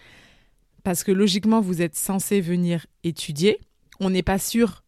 parce 0.84 1.04
que 1.04 1.12
logiquement, 1.12 1.62
vous 1.62 1.82
êtes 1.82 1.96
censé 1.96 2.42
venir 2.42 2.86
étudier. 3.04 3.60
On 4.00 4.10
n'est 4.10 4.24
pas 4.24 4.40
sûr 4.40 4.84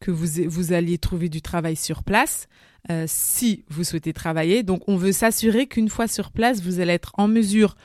que 0.00 0.10
vous, 0.10 0.72
alliez 0.72 0.98
trouver 0.98 1.28
du 1.28 1.42
travail 1.42 1.76
sur 1.76 2.02
place 2.02 2.48
euh, 2.90 3.04
si 3.06 3.64
vous 3.68 3.84
souhaitez 3.84 4.12
travailler. 4.12 4.62
Donc, 4.62 4.82
on 4.88 4.96
veut 4.96 5.12
s'assurer 5.12 5.66
qu'une 5.66 5.88
fois 5.88 6.08
sur 6.08 6.32
place, 6.32 6.60
vous 6.60 6.80
allez 6.80 6.92
être 6.92 7.12
en 7.18 7.28
mesure 7.28 7.76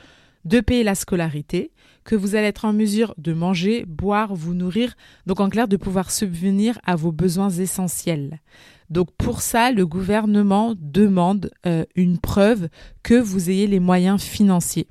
de 0.44 0.60
payer 0.60 0.82
la 0.82 0.94
scolarité, 0.94 1.72
que 2.04 2.16
vous 2.16 2.34
allez 2.34 2.46
être 2.46 2.64
en 2.64 2.72
mesure 2.72 3.14
de 3.18 3.32
manger, 3.32 3.84
boire, 3.86 4.34
vous 4.34 4.54
nourrir, 4.54 4.96
donc 5.26 5.40
en 5.40 5.48
clair 5.48 5.68
de 5.68 5.76
pouvoir 5.76 6.10
subvenir 6.10 6.80
à 6.84 6.96
vos 6.96 7.12
besoins 7.12 7.50
essentiels. 7.50 8.40
Donc 8.88 9.10
pour 9.18 9.42
ça, 9.42 9.70
le 9.70 9.86
gouvernement 9.86 10.74
demande 10.78 11.50
euh, 11.66 11.84
une 11.94 12.18
preuve 12.18 12.68
que 13.02 13.14
vous 13.14 13.50
ayez 13.50 13.66
les 13.66 13.80
moyens 13.80 14.22
financiers 14.22 14.88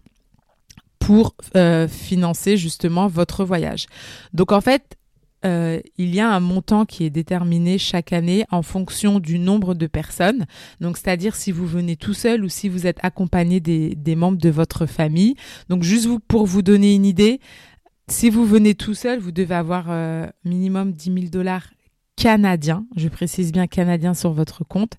pour 1.08 1.36
euh, 1.56 1.88
financer 1.88 2.58
justement 2.58 3.08
votre 3.08 3.46
voyage. 3.46 3.86
Donc 4.34 4.52
en 4.52 4.60
fait, 4.60 4.98
euh, 5.46 5.80
il 5.98 6.14
y 6.14 6.20
a 6.20 6.30
un 6.30 6.42
montant 6.42 6.84
qui 6.84 7.06
est 7.06 7.10
déterminé 7.10 7.78
chaque 7.78 8.12
année 8.12 8.44
en 8.52 8.62
fonction 8.62 9.22
du 9.22 9.40
nombre 9.40 9.74
de 9.74 9.88
personnes. 9.88 10.48
Donc, 10.82 10.98
c'est-à-dire 10.98 11.38
si 11.38 11.54
vous 11.54 11.66
venez 11.66 11.96
tout 11.96 12.14
seul 12.14 12.44
ou 12.44 12.50
si 12.50 12.68
vous 12.68 12.88
êtes 12.88 12.98
accompagné 13.04 13.62
des, 13.62 14.16
membres 14.18 14.38
de 14.38 14.50
votre 14.50 14.86
famille. 14.86 15.36
Donc, 15.70 15.82
juste 15.82 16.10
pour 16.28 16.46
vous 16.46 16.62
donner 16.62 16.94
une 16.94 17.06
idée, 17.06 17.40
si 18.10 18.30
vous 18.30 18.46
venez 18.46 18.76
tout 18.76 18.94
seul, 18.94 19.20
vous 19.20 19.32
devez 19.32 19.56
avoir 19.56 19.86
euh, 19.88 20.28
minimum 20.44 20.92
10 20.92 21.14
000 21.14 21.26
dollars 21.32 21.70
canadiens. 22.18 22.86
Je 22.98 23.08
précise 23.08 23.54
bien 23.54 23.68
canadiens 23.68 24.14
sur 24.14 24.34
votre 24.34 24.66
compte. 24.66 24.94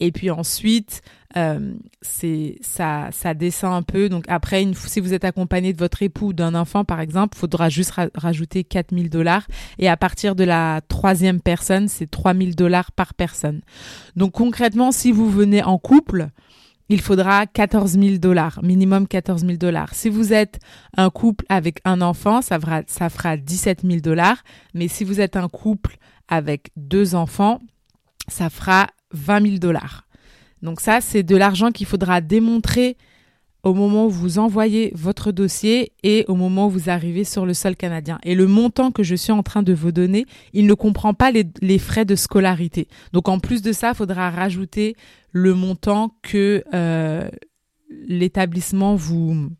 Et 0.00 0.10
puis 0.10 0.30
ensuite, 0.30 1.02
euh, 1.36 1.74
c'est 2.00 2.56
ça, 2.62 3.10
ça 3.12 3.34
descend 3.34 3.74
un 3.74 3.82
peu. 3.82 4.08
Donc 4.08 4.24
après, 4.26 4.62
une, 4.62 4.74
si 4.74 4.98
vous 4.98 5.14
êtes 5.14 5.24
accompagné 5.24 5.72
de 5.72 5.78
votre 5.78 6.02
époux 6.02 6.28
ou 6.28 6.32
d'un 6.32 6.54
enfant, 6.54 6.84
par 6.84 7.00
exemple, 7.00 7.36
faudra 7.36 7.68
juste 7.68 7.92
rajouter 8.14 8.64
4000 8.64 9.10
dollars. 9.10 9.46
Et 9.78 9.88
à 9.88 9.96
partir 9.96 10.34
de 10.34 10.44
la 10.44 10.80
troisième 10.88 11.40
personne, 11.40 11.88
c'est 11.88 12.10
3000 12.10 12.56
dollars 12.56 12.90
par 12.90 13.14
personne. 13.14 13.60
Donc 14.16 14.32
concrètement, 14.32 14.92
si 14.92 15.12
vous 15.12 15.30
venez 15.30 15.62
en 15.62 15.78
couple, 15.78 16.30
il 16.88 17.00
faudra 17.00 17.46
14 17.46 17.92
000 17.92 18.16
dollars, 18.16 18.60
minimum 18.62 19.06
14 19.06 19.42
000 19.42 19.56
dollars. 19.56 19.94
Si 19.94 20.08
vous 20.08 20.32
êtes 20.32 20.58
un 20.96 21.10
couple 21.10 21.44
avec 21.48 21.80
un 21.84 22.00
enfant, 22.00 22.42
ça 22.42 22.58
fera, 22.58 22.82
ça 22.86 23.08
fera 23.08 23.36
17 23.36 23.82
000 23.86 24.00
dollars. 24.00 24.42
Mais 24.74 24.88
si 24.88 25.04
vous 25.04 25.20
êtes 25.20 25.36
un 25.36 25.48
couple 25.48 25.96
avec 26.32 26.70
deux 26.76 27.14
enfants, 27.14 27.60
ça 28.26 28.48
fera 28.48 28.86
20 29.12 29.42
000 29.42 29.58
dollars. 29.58 30.08
Donc 30.62 30.80
ça, 30.80 31.02
c'est 31.02 31.22
de 31.22 31.36
l'argent 31.36 31.70
qu'il 31.70 31.86
faudra 31.86 32.22
démontrer 32.22 32.96
au 33.62 33.74
moment 33.74 34.06
où 34.06 34.10
vous 34.10 34.38
envoyez 34.38 34.92
votre 34.94 35.30
dossier 35.30 35.92
et 36.02 36.24
au 36.28 36.34
moment 36.34 36.68
où 36.68 36.70
vous 36.70 36.88
arrivez 36.88 37.24
sur 37.24 37.44
le 37.44 37.52
sol 37.52 37.76
canadien. 37.76 38.18
Et 38.22 38.34
le 38.34 38.46
montant 38.46 38.90
que 38.90 39.02
je 39.02 39.14
suis 39.14 39.30
en 39.30 39.42
train 39.42 39.62
de 39.62 39.74
vous 39.74 39.92
donner, 39.92 40.24
il 40.54 40.66
ne 40.66 40.74
comprend 40.74 41.12
pas 41.12 41.30
les, 41.30 41.78
frais 41.78 42.06
de 42.06 42.16
scolarité. 42.16 42.88
Donc 43.12 43.28
en 43.28 43.38
plus 43.38 43.60
de 43.60 43.72
ça, 43.72 43.90
il 43.90 43.94
faudra 43.94 44.30
rajouter 44.30 44.96
le 45.32 45.52
montant 45.54 46.16
que 46.22 46.64
euh, 46.72 47.28
l'établissement 48.08 48.94
vous 48.94 49.50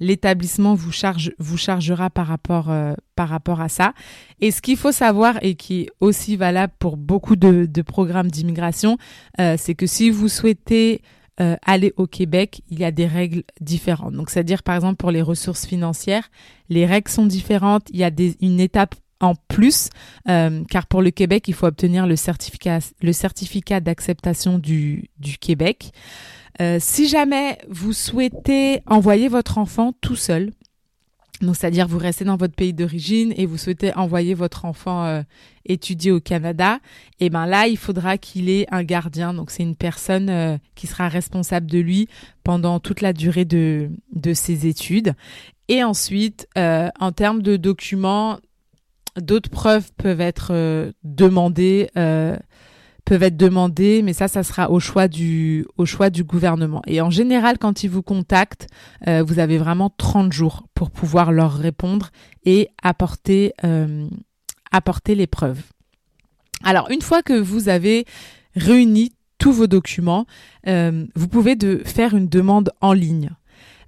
l'établissement 0.00 0.74
vous 0.74 0.92
charge 0.92 1.32
vous 1.38 1.58
chargera 1.58 2.10
par 2.10 2.26
rapport 2.26 2.70
euh, 2.70 2.94
par 3.14 3.28
rapport 3.28 3.60
à 3.60 3.68
ça. 3.68 3.92
Et 4.40 4.50
ce 4.50 4.60
qu'il 4.62 4.76
faut 4.76 4.92
savoir 4.92 5.38
et 5.42 5.54
qui 5.54 5.82
est 5.82 5.90
aussi 6.00 6.36
valable 6.36 6.72
pour 6.78 6.96
beaucoup 6.96 7.36
de, 7.36 7.66
de 7.66 7.82
programmes 7.82 8.30
d'immigration, 8.30 8.96
euh, 9.38 9.56
c'est 9.58 9.74
que 9.74 9.86
si 9.86 10.10
vous 10.10 10.28
souhaitez 10.28 11.02
euh, 11.40 11.56
aller 11.64 11.94
au 11.96 12.06
Québec, 12.06 12.62
il 12.68 12.78
y 12.78 12.84
a 12.84 12.90
des 12.90 13.06
règles 13.06 13.44
différentes. 13.60 14.12
Donc, 14.12 14.28
c'est-à-dire, 14.28 14.62
par 14.62 14.74
exemple, 14.74 14.96
pour 14.96 15.10
les 15.10 15.22
ressources 15.22 15.64
financières, 15.64 16.30
les 16.68 16.84
règles 16.84 17.10
sont 17.10 17.24
différentes. 17.24 17.88
Il 17.90 17.98
y 17.98 18.04
a 18.04 18.10
des, 18.10 18.36
une 18.40 18.60
étape 18.60 18.94
en 19.20 19.34
plus, 19.48 19.90
euh, 20.28 20.64
car 20.70 20.86
pour 20.86 21.02
le 21.02 21.10
Québec, 21.10 21.46
il 21.48 21.54
faut 21.54 21.66
obtenir 21.66 22.06
le 22.06 22.16
certificat, 22.16 22.80
le 23.02 23.12
certificat 23.12 23.80
d'acceptation 23.80 24.58
du, 24.58 25.10
du 25.18 25.38
Québec. 25.38 25.92
Euh, 26.60 26.78
si 26.80 27.08
jamais 27.08 27.58
vous 27.68 27.92
souhaitez 27.92 28.82
envoyer 28.86 29.28
votre 29.28 29.58
enfant 29.58 29.92
tout 30.00 30.16
seul, 30.16 30.52
donc, 31.40 31.56
c'est-à-dire 31.56 31.88
vous 31.88 31.96
restez 31.96 32.26
dans 32.26 32.36
votre 32.36 32.54
pays 32.54 32.74
d'origine 32.74 33.32
et 33.34 33.46
vous 33.46 33.56
souhaitez 33.56 33.94
envoyer 33.96 34.34
votre 34.34 34.66
enfant 34.66 35.06
euh, 35.06 35.22
étudier 35.64 36.10
au 36.10 36.20
Canada, 36.20 36.80
et 37.18 37.26
eh 37.26 37.30
ben 37.30 37.46
là, 37.46 37.66
il 37.66 37.78
faudra 37.78 38.18
qu'il 38.18 38.50
ait 38.50 38.66
un 38.70 38.82
gardien. 38.82 39.32
Donc, 39.32 39.50
c'est 39.50 39.62
une 39.62 39.76
personne 39.76 40.28
euh, 40.28 40.58
qui 40.74 40.86
sera 40.86 41.08
responsable 41.08 41.66
de 41.66 41.78
lui 41.78 42.08
pendant 42.44 42.78
toute 42.78 43.00
la 43.00 43.14
durée 43.14 43.46
de, 43.46 43.90
de 44.14 44.34
ses 44.34 44.66
études. 44.66 45.14
Et 45.68 45.82
ensuite, 45.82 46.48
en 46.56 47.12
termes 47.12 47.42
de 47.42 47.56
documents, 47.56 48.40
d'autres 49.16 49.50
preuves 49.50 49.92
peuvent 49.96 50.20
être 50.20 50.92
demandées 51.04 51.88
peuvent 53.10 53.24
être 53.24 53.36
demandées, 53.36 54.02
mais 54.02 54.12
ça, 54.12 54.28
ça 54.28 54.44
sera 54.44 54.70
au 54.70 54.78
choix 54.78 55.08
du, 55.08 55.66
au 55.76 55.84
choix 55.84 56.10
du 56.10 56.22
gouvernement. 56.22 56.80
Et 56.86 57.00
en 57.00 57.10
général, 57.10 57.58
quand 57.58 57.82
ils 57.82 57.90
vous 57.90 58.02
contactent, 58.02 58.68
euh, 59.08 59.24
vous 59.26 59.40
avez 59.40 59.58
vraiment 59.58 59.90
30 59.90 60.32
jours 60.32 60.62
pour 60.74 60.92
pouvoir 60.92 61.32
leur 61.32 61.54
répondre 61.54 62.12
et 62.44 62.68
apporter, 62.84 63.52
euh, 63.64 64.06
apporter 64.70 65.16
les 65.16 65.26
preuves. 65.26 65.60
Alors, 66.62 66.88
une 66.92 67.02
fois 67.02 67.20
que 67.24 67.32
vous 67.32 67.68
avez 67.68 68.04
réuni 68.54 69.10
tous 69.38 69.50
vos 69.50 69.66
documents, 69.66 70.24
euh, 70.68 71.04
vous 71.16 71.26
pouvez 71.26 71.56
de 71.56 71.82
faire 71.84 72.14
une 72.14 72.28
demande 72.28 72.70
en 72.80 72.92
ligne. 72.92 73.30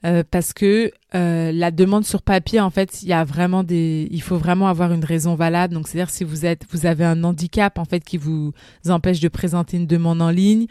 Euh, 0.04 0.25
parce 0.28 0.52
que 0.52 0.90
euh, 1.14 1.52
la 1.52 1.71
demande 1.71 2.04
sur 2.04 2.23
papier, 2.23 2.61
en 2.61 2.71
fait, 2.71 3.02
il 3.02 3.09
y 3.09 3.12
a 3.12 3.23
vraiment 3.23 3.62
des, 3.62 4.09
il 4.11 4.21
faut 4.23 4.37
vraiment 4.37 4.66
avoir 4.66 4.92
une 4.92 5.04
raison 5.04 5.37
valable. 5.37 5.75
Donc, 5.75 5.87
c'est-à-dire 5.87 6.11
si 6.11 6.25
vous 6.25 6.44
êtes, 6.44 6.64
vous 6.71 6.87
avez 6.87 7.04
un 7.04 7.23
handicap 7.23 7.78
en 7.78 7.85
fait 7.85 8.00
qui 8.00 8.16
vous 8.16 8.52
empêche 8.88 9.21
de 9.21 9.28
présenter 9.28 9.76
une 9.76 9.87
demande 9.87 10.21
en 10.21 10.30
ligne, 10.30 10.66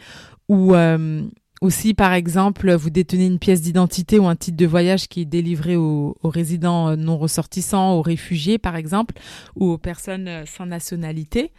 ou 0.48 0.74
euh, 0.74 1.22
ou 1.62 1.70
si 1.70 1.94
par 1.94 2.12
exemple 2.12 2.74
vous 2.74 2.90
détenez 2.90 3.26
une 3.26 3.38
pièce 3.38 3.62
d'identité 3.62 4.18
ou 4.18 4.26
un 4.26 4.34
titre 4.34 4.56
de 4.56 4.66
voyage 4.66 5.06
qui 5.06 5.20
est 5.20 5.24
délivré 5.24 5.76
aux, 5.76 6.18
résidents 6.24 6.96
non 6.96 7.16
ressortissants, 7.16 7.94
aux 7.94 8.02
réfugiés 8.02 8.58
par 8.58 8.76
exemple, 8.76 9.14
ou 9.54 9.70
aux 9.70 9.78
personnes 9.78 10.44
sans 10.44 10.66
nationalité. 10.66 11.52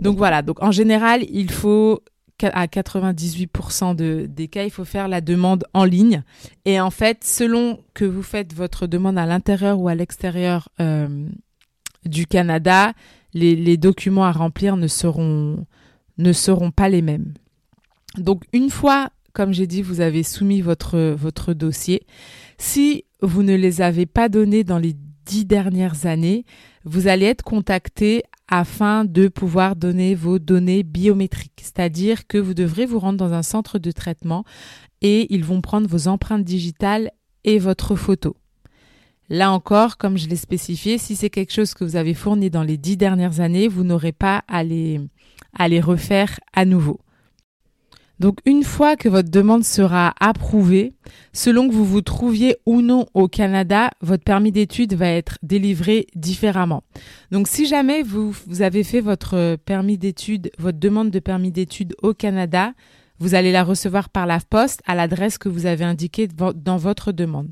Donc 0.00 0.18
voilà, 0.18 0.42
donc 0.42 0.62
en 0.62 0.70
général, 0.70 1.24
il 1.30 1.50
faut 1.50 2.02
à 2.42 2.66
98% 2.66 3.94
de, 3.94 4.26
des 4.28 4.48
cas, 4.48 4.64
il 4.64 4.70
faut 4.70 4.84
faire 4.84 5.08
la 5.08 5.20
demande 5.20 5.64
en 5.72 5.84
ligne. 5.84 6.22
Et 6.64 6.80
en 6.80 6.90
fait, 6.90 7.24
selon 7.24 7.80
que 7.94 8.04
vous 8.04 8.22
faites 8.22 8.52
votre 8.52 8.86
demande 8.86 9.18
à 9.18 9.26
l'intérieur 9.26 9.78
ou 9.78 9.88
à 9.88 9.94
l'extérieur 9.94 10.68
euh, 10.80 11.26
du 12.04 12.26
Canada, 12.26 12.92
les, 13.32 13.56
les, 13.56 13.76
documents 13.76 14.24
à 14.24 14.32
remplir 14.32 14.76
ne 14.76 14.88
seront, 14.88 15.64
ne 16.18 16.32
seront 16.32 16.70
pas 16.70 16.88
les 16.88 17.02
mêmes. 17.02 17.34
Donc 18.18 18.44
une 18.52 18.70
fois, 18.70 19.10
comme 19.32 19.52
j'ai 19.52 19.66
dit, 19.66 19.82
vous 19.82 20.00
avez 20.00 20.22
soumis 20.22 20.60
votre, 20.60 21.14
votre 21.14 21.54
dossier, 21.54 22.06
si 22.58 23.04
vous 23.20 23.42
ne 23.42 23.54
les 23.54 23.80
avez 23.80 24.06
pas 24.06 24.28
donnés 24.28 24.64
dans 24.64 24.78
les 24.78 24.94
dix 25.24 25.44
dernières 25.44 26.06
années, 26.06 26.44
vous 26.84 27.08
allez 27.08 27.26
être 27.26 27.42
contacté 27.42 28.22
afin 28.48 29.04
de 29.04 29.28
pouvoir 29.28 29.76
donner 29.76 30.14
vos 30.14 30.38
données 30.38 30.82
biométriques. 30.82 31.60
C'est-à-dire 31.62 32.26
que 32.26 32.38
vous 32.38 32.54
devrez 32.54 32.86
vous 32.86 32.98
rendre 32.98 33.18
dans 33.18 33.32
un 33.32 33.42
centre 33.42 33.78
de 33.78 33.90
traitement 33.90 34.44
et 35.00 35.32
ils 35.34 35.44
vont 35.44 35.60
prendre 35.60 35.88
vos 35.88 36.08
empreintes 36.08 36.44
digitales 36.44 37.10
et 37.44 37.58
votre 37.58 37.96
photo. 37.96 38.36
Là 39.30 39.50
encore, 39.50 39.96
comme 39.96 40.18
je 40.18 40.28
l'ai 40.28 40.36
spécifié, 40.36 40.98
si 40.98 41.16
c'est 41.16 41.30
quelque 41.30 41.52
chose 41.52 41.72
que 41.74 41.84
vous 41.84 41.96
avez 41.96 42.12
fourni 42.12 42.50
dans 42.50 42.62
les 42.62 42.76
dix 42.76 42.96
dernières 42.96 43.40
années, 43.40 43.68
vous 43.68 43.84
n'aurez 43.84 44.12
pas 44.12 44.44
à 44.48 44.62
les, 44.62 45.00
refaire 45.80 46.38
à 46.52 46.64
nouveau. 46.64 47.00
Donc 48.20 48.38
une 48.44 48.62
fois 48.62 48.96
que 48.96 49.08
votre 49.08 49.30
demande 49.30 49.64
sera 49.64 50.14
approuvée, 50.20 50.92
selon 51.32 51.68
que 51.68 51.74
vous 51.74 51.84
vous 51.84 52.00
trouviez 52.00 52.56
ou 52.64 52.80
non 52.80 53.06
au 53.14 53.26
Canada, 53.26 53.90
votre 54.00 54.22
permis 54.22 54.52
d'études 54.52 54.94
va 54.94 55.08
être 55.08 55.38
délivré 55.42 56.06
différemment. 56.14 56.84
Donc 57.32 57.48
si 57.48 57.66
jamais 57.66 58.02
vous, 58.02 58.34
avez 58.60 58.84
fait 58.84 59.00
votre 59.00 59.56
permis 59.64 59.98
d'études, 59.98 60.50
votre 60.58 60.78
demande 60.78 61.10
de 61.10 61.18
permis 61.18 61.50
d'études 61.50 61.94
au 62.02 62.14
Canada, 62.14 62.72
vous 63.18 63.34
allez 63.34 63.52
la 63.52 63.64
recevoir 63.64 64.08
par 64.08 64.26
la 64.26 64.38
poste 64.38 64.80
à 64.86 64.94
l'adresse 64.94 65.38
que 65.38 65.48
vous 65.48 65.66
avez 65.66 65.84
indiquée 65.84 66.28
dans 66.28 66.76
votre 66.76 67.10
demande. 67.10 67.50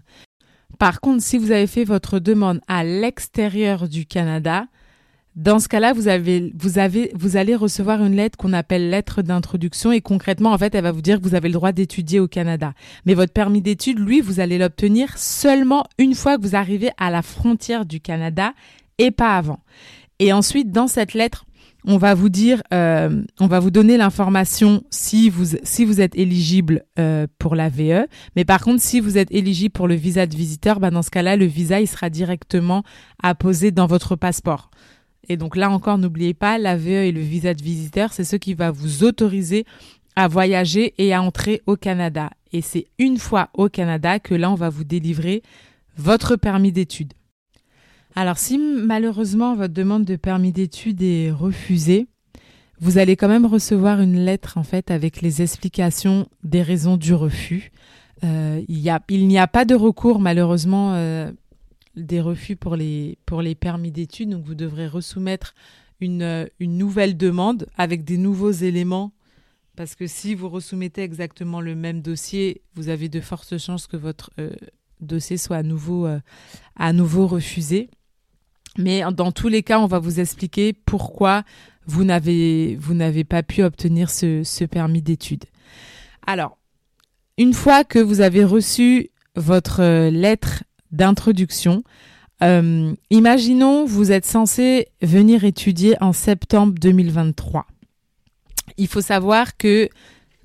Par 0.79 1.01
contre, 1.01 1.23
si 1.23 1.39
vous 1.39 1.51
avez 1.51 1.67
fait 1.67 1.85
votre 1.85 2.19
demande 2.19 2.61
à 2.67 2.85
l'extérieur 2.85 3.89
du 3.89 4.07
Canada, 4.07 4.67
dans 5.35 5.59
ce 5.59 5.69
cas-là, 5.69 5.95
vous 5.95 6.09
avez, 6.09 6.53
vous 6.55 6.79
avez, 6.79 7.11
vous 7.15 7.37
allez 7.37 7.55
recevoir 7.55 8.05
une 8.05 8.17
lettre 8.17 8.37
qu'on 8.37 8.53
appelle 8.53 8.91
lettre 8.91 9.23
d'introduction 9.23 9.91
et 9.91 10.03
concrètement, 10.03 10.53
en 10.53 10.59
fait, 10.59 10.75
elle 10.75 10.83
va 10.83 10.93
vous 10.93 11.01
dire 11.01 11.21
que 11.21 11.25
vous 11.27 11.35
avez 11.35 11.49
le 11.49 11.55
droit 11.55 11.73
d'étudier 11.73 12.21
au 12.21 12.29
Canada. 12.29 12.75
Mais 13.07 13.15
votre 13.15 13.33
permis 13.33 13.63
d'études, 13.63 13.99
lui, 13.99 14.21
vous 14.21 14.41
allez 14.41 14.59
l'obtenir 14.59 15.17
seulement 15.17 15.85
une 15.99 16.15
fois 16.15 16.37
que 16.37 16.43
vous 16.43 16.55
arrivez 16.55 16.91
à 16.99 17.11
la 17.11 17.23
frontière 17.23 17.87
du 17.87 18.01
Canada 18.01 18.53
et 18.99 19.11
pas 19.11 19.37
avant. 19.39 19.61
Et 20.19 20.35
ensuite, 20.35 20.71
dans 20.71 20.87
cette 20.87 21.15
lettre, 21.15 21.47
on 21.85 21.97
va 21.97 22.15
vous 22.15 22.29
dire, 22.29 22.63
euh, 22.73 23.23
on 23.41 23.47
va 23.47 23.59
vous 23.59 23.71
donner 23.71 23.97
l'information 23.97 24.85
si 24.91 25.31
vous 25.31 25.57
si 25.65 25.85
vous 25.85 26.01
êtes 26.01 26.15
éligible 26.15 26.85
euh, 26.99 27.27
pour 27.39 27.57
la 27.57 27.71
VE. 27.71 28.07
Mais 28.37 28.45
par 28.45 28.61
contre, 28.61 28.83
si 28.83 29.01
vous 29.01 29.19
êtes 29.19 29.33
éligible 29.33 29.73
pour 29.73 29.89
le 29.89 29.95
visa 29.95 30.27
de 30.27 30.37
visiteur, 30.37 30.79
bah 30.79 30.91
dans 30.91 31.03
ce 31.03 31.11
cas-là, 31.11 31.37
le 31.37 31.47
visa 31.47 31.81
il 31.81 31.89
sera 31.89 32.11
directement 32.11 32.85
apposé 33.21 33.73
dans 33.73 33.87
votre 33.87 34.15
passeport. 34.15 34.71
Et 35.29 35.37
donc 35.37 35.57
là 35.57 35.71
encore, 35.71 35.99
n'oubliez 35.99 36.35
pas, 36.35 36.59
l'AVE 36.59 36.89
et 36.89 37.13
le 37.13 37.21
visa 37.21 37.55
de 37.55 37.63
visiteur, 37.63 38.13
c'est 38.13 38.25
ce 38.25 38.37
qui 38.37 38.55
va 38.55 38.71
vous 38.71 39.05
autoriser 39.05 39.65
à 40.17 40.29
voyager 40.29 40.95
et 40.99 41.15
à 41.15 41.23
entrer 41.23 41.63
au 41.67 41.77
Canada. 41.77 42.31
Et 42.53 42.61
c'est 42.61 42.87
une 42.99 43.19
fois 43.19 43.49
au 43.55 43.69
Canada 43.69 44.19
que 44.19 44.35
là, 44.35 44.51
on 44.51 44.57
va 44.57 44.69
vous 44.69 44.85
délivrer 44.85 45.43
votre 45.97 46.37
permis 46.37 46.73
d'études. 46.73 47.13
Alors 48.15 48.37
si 48.37 48.59
malheureusement 48.59 49.55
votre 49.55 49.73
demande 49.73 50.05
de 50.05 50.17
permis 50.17 50.53
d'études 50.53 51.03
est 51.03 51.31
refusée, 51.31 52.09
vous 52.79 52.99
allez 52.99 53.17
quand 53.17 53.29
même 53.29 53.47
recevoir 53.47 54.01
une 54.01 54.19
lettre 54.19 54.59
en 54.59 54.65
fait 54.65 54.91
avec 54.91 55.23
les 55.23 55.41
explications 55.41 56.29
des 56.43 56.63
raisons 56.63 56.97
du 56.97 57.15
refus. 57.15 57.73
Euh, 58.25 58.61
il 58.69 58.79
n'y 58.79 59.39
a, 59.39 59.47
pas 59.47 59.65
de 59.65 59.75
recours 59.75 60.21
malheureusement 60.21 60.93
euh, 60.95 61.33
des 61.97 62.21
refus 62.21 62.57
pour 62.57 62.77
les, 62.77 63.19
pour 63.27 63.43
les 63.43 63.55
permis 63.55 63.91
d'études. 63.91 64.31
Donc, 64.31 64.45
vous 64.45 64.55
devrez 64.55 64.87
resoumettre 64.87 65.55
une, 66.01 66.23
euh, 66.23 66.47
une 66.61 66.79
nouvelle 66.79 67.17
demande 67.17 67.67
avec 67.77 68.05
des 68.05 68.17
nouveaux 68.17 68.51
éléments. 68.51 69.13
Parce 69.77 69.95
que 69.95 70.07
si 70.07 70.35
vous 70.35 70.49
resoumettez 70.49 71.03
exactement 71.03 71.61
le 71.61 71.75
même 71.75 72.03
dossier, 72.03 72.63
vous 72.75 72.89
avez 72.89 73.09
de 73.09 73.21
fortes 73.21 73.57
chances 73.59 73.87
que 73.87 73.97
votre 73.97 74.31
euh, 74.39 74.51
dossier 75.01 75.37
soit 75.37 75.57
à 75.57 75.63
nouveau, 75.63 76.07
euh, 76.07 76.21
à 76.77 76.93
nouveau 76.93 77.27
refusé. 77.27 77.89
Mais 78.79 79.03
dans 79.13 79.33
tous 79.33 79.49
les 79.49 79.63
cas, 79.63 79.79
on 79.81 79.87
va 79.87 79.99
vous 79.99 80.21
expliquer 80.21 80.73
pourquoi 80.73 81.45
vous 81.87 82.05
n'avez, 82.05 82.77
vous 82.77 82.95
n'avez 82.95 83.25
pas 83.25 83.43
pu 83.43 83.63
obtenir 83.63 84.11
ce, 84.11 84.45
ce 84.45 84.65
permis 84.65 85.03
d'études. 85.03 85.45
Alors, 86.27 86.59
une 87.37 87.53
fois 87.55 87.85
que 87.85 87.99
vous 87.99 88.21
avez 88.21 88.45
reçu 88.45 89.11
votre 89.37 90.09
lettre 90.09 90.65
d'introduction. 90.93 91.83
Euh, 92.43 92.95
imaginons, 93.11 93.85
vous 93.85 94.11
êtes 94.13 94.27
censé 94.27 94.89
venir 95.01 95.45
étudier 95.45 95.97
en 96.01 96.13
septembre 96.13 96.75
2023. 96.81 97.67
Il 98.79 98.89
faut 98.89 99.01
savoir 99.01 99.57
que, 99.57 99.89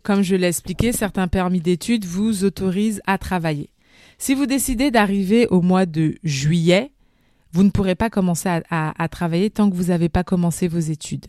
comme 0.04 0.22
je 0.22 0.36
l'ai 0.36 0.48
expliqué, 0.48 0.92
certains 0.92 1.28
permis 1.28 1.60
d'études 1.60 2.06
vous 2.06 2.44
autorisent 2.44 3.02
à 3.08 3.18
travailler. 3.18 3.70
Si 4.20 4.34
vous 4.34 4.46
décidez 4.46 4.92
d'arriver 4.92 5.48
au 5.48 5.62
mois 5.62 5.86
de 5.86 6.16
juillet, 6.24 6.92
vous 7.52 7.64
ne 7.64 7.70
pourrez 7.70 7.96
pas 7.96 8.10
commencer 8.10 8.50
à, 8.70 9.08
travailler 9.10 9.50
tant 9.50 9.70
que 9.70 9.76
vous 9.76 9.86
n'avez 9.86 10.10
pas 10.10 10.24
commencé 10.24 10.68
vos 10.68 10.80
études. 10.80 11.26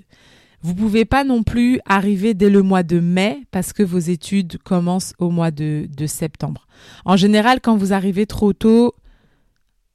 Vous 0.60 0.74
pouvez 0.74 1.04
pas 1.04 1.22
non 1.22 1.44
plus 1.44 1.80
arriver 1.86 2.34
dès 2.34 2.50
le 2.50 2.62
mois 2.62 2.82
de 2.82 2.98
mai 2.98 3.44
parce 3.52 3.72
que 3.72 3.82
vos 3.82 3.98
études 3.98 4.58
commencent 4.64 5.14
au 5.18 5.30
mois 5.30 5.52
de, 5.52 5.88
de 5.96 6.06
septembre. 6.06 6.66
En 7.04 7.16
général, 7.16 7.60
quand 7.60 7.76
vous 7.76 7.92
arrivez 7.92 8.26
trop 8.26 8.52
tôt, 8.52 8.94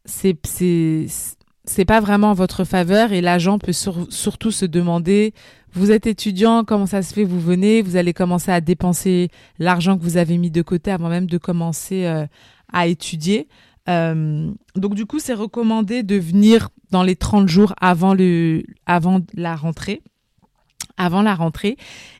c'est 0.06 0.38
c'est 1.66 1.86
pas 1.86 2.02
vraiment 2.02 2.32
en 2.32 2.34
votre 2.34 2.66
faveur 2.66 3.14
et 3.14 3.22
l'agent 3.22 3.58
peut 3.58 3.72
surtout 3.74 4.52
se 4.52 4.66
demander 4.66 5.34
vous 5.74 5.92
êtes 5.92 6.06
étudiant, 6.06 6.64
comment 6.64 6.86
ça 6.86 7.02
se 7.02 7.14
fait 7.14 7.24
vous 7.24 7.40
venez, 7.40 7.82
vous 7.82 7.96
allez 7.96 8.14
commencer 8.14 8.52
à 8.52 8.62
dépenser 8.62 9.30
l'argent 9.58 9.98
que 9.98 10.04
vous 10.04 10.18
avez 10.18 10.38
mis 10.38 10.52
de 10.52 10.62
côté 10.62 10.92
avant 10.92 11.10
même 11.10 11.26
de 11.26 11.38
commencer 11.38 12.06
euh, 12.06 12.28
à 12.72 12.88
étudier. 12.88 13.48
Euh, 13.90 14.52
donc 14.76 14.94
du 14.94 15.06
coup, 15.06 15.20
c'est 15.20 15.34
recommandé 15.34 16.04
de 16.04 16.16
venir 16.16 16.70
dans 16.92 17.04
les 17.04 17.16
30 17.16 17.48
jours 17.48 17.74
avant 17.82 18.14
le 18.14 18.64
avant 18.86 19.22
la 19.34 19.56
rentrée. 19.56 20.04
Avant 20.96 21.24
la 21.24 21.34
rentrée. 21.34 21.78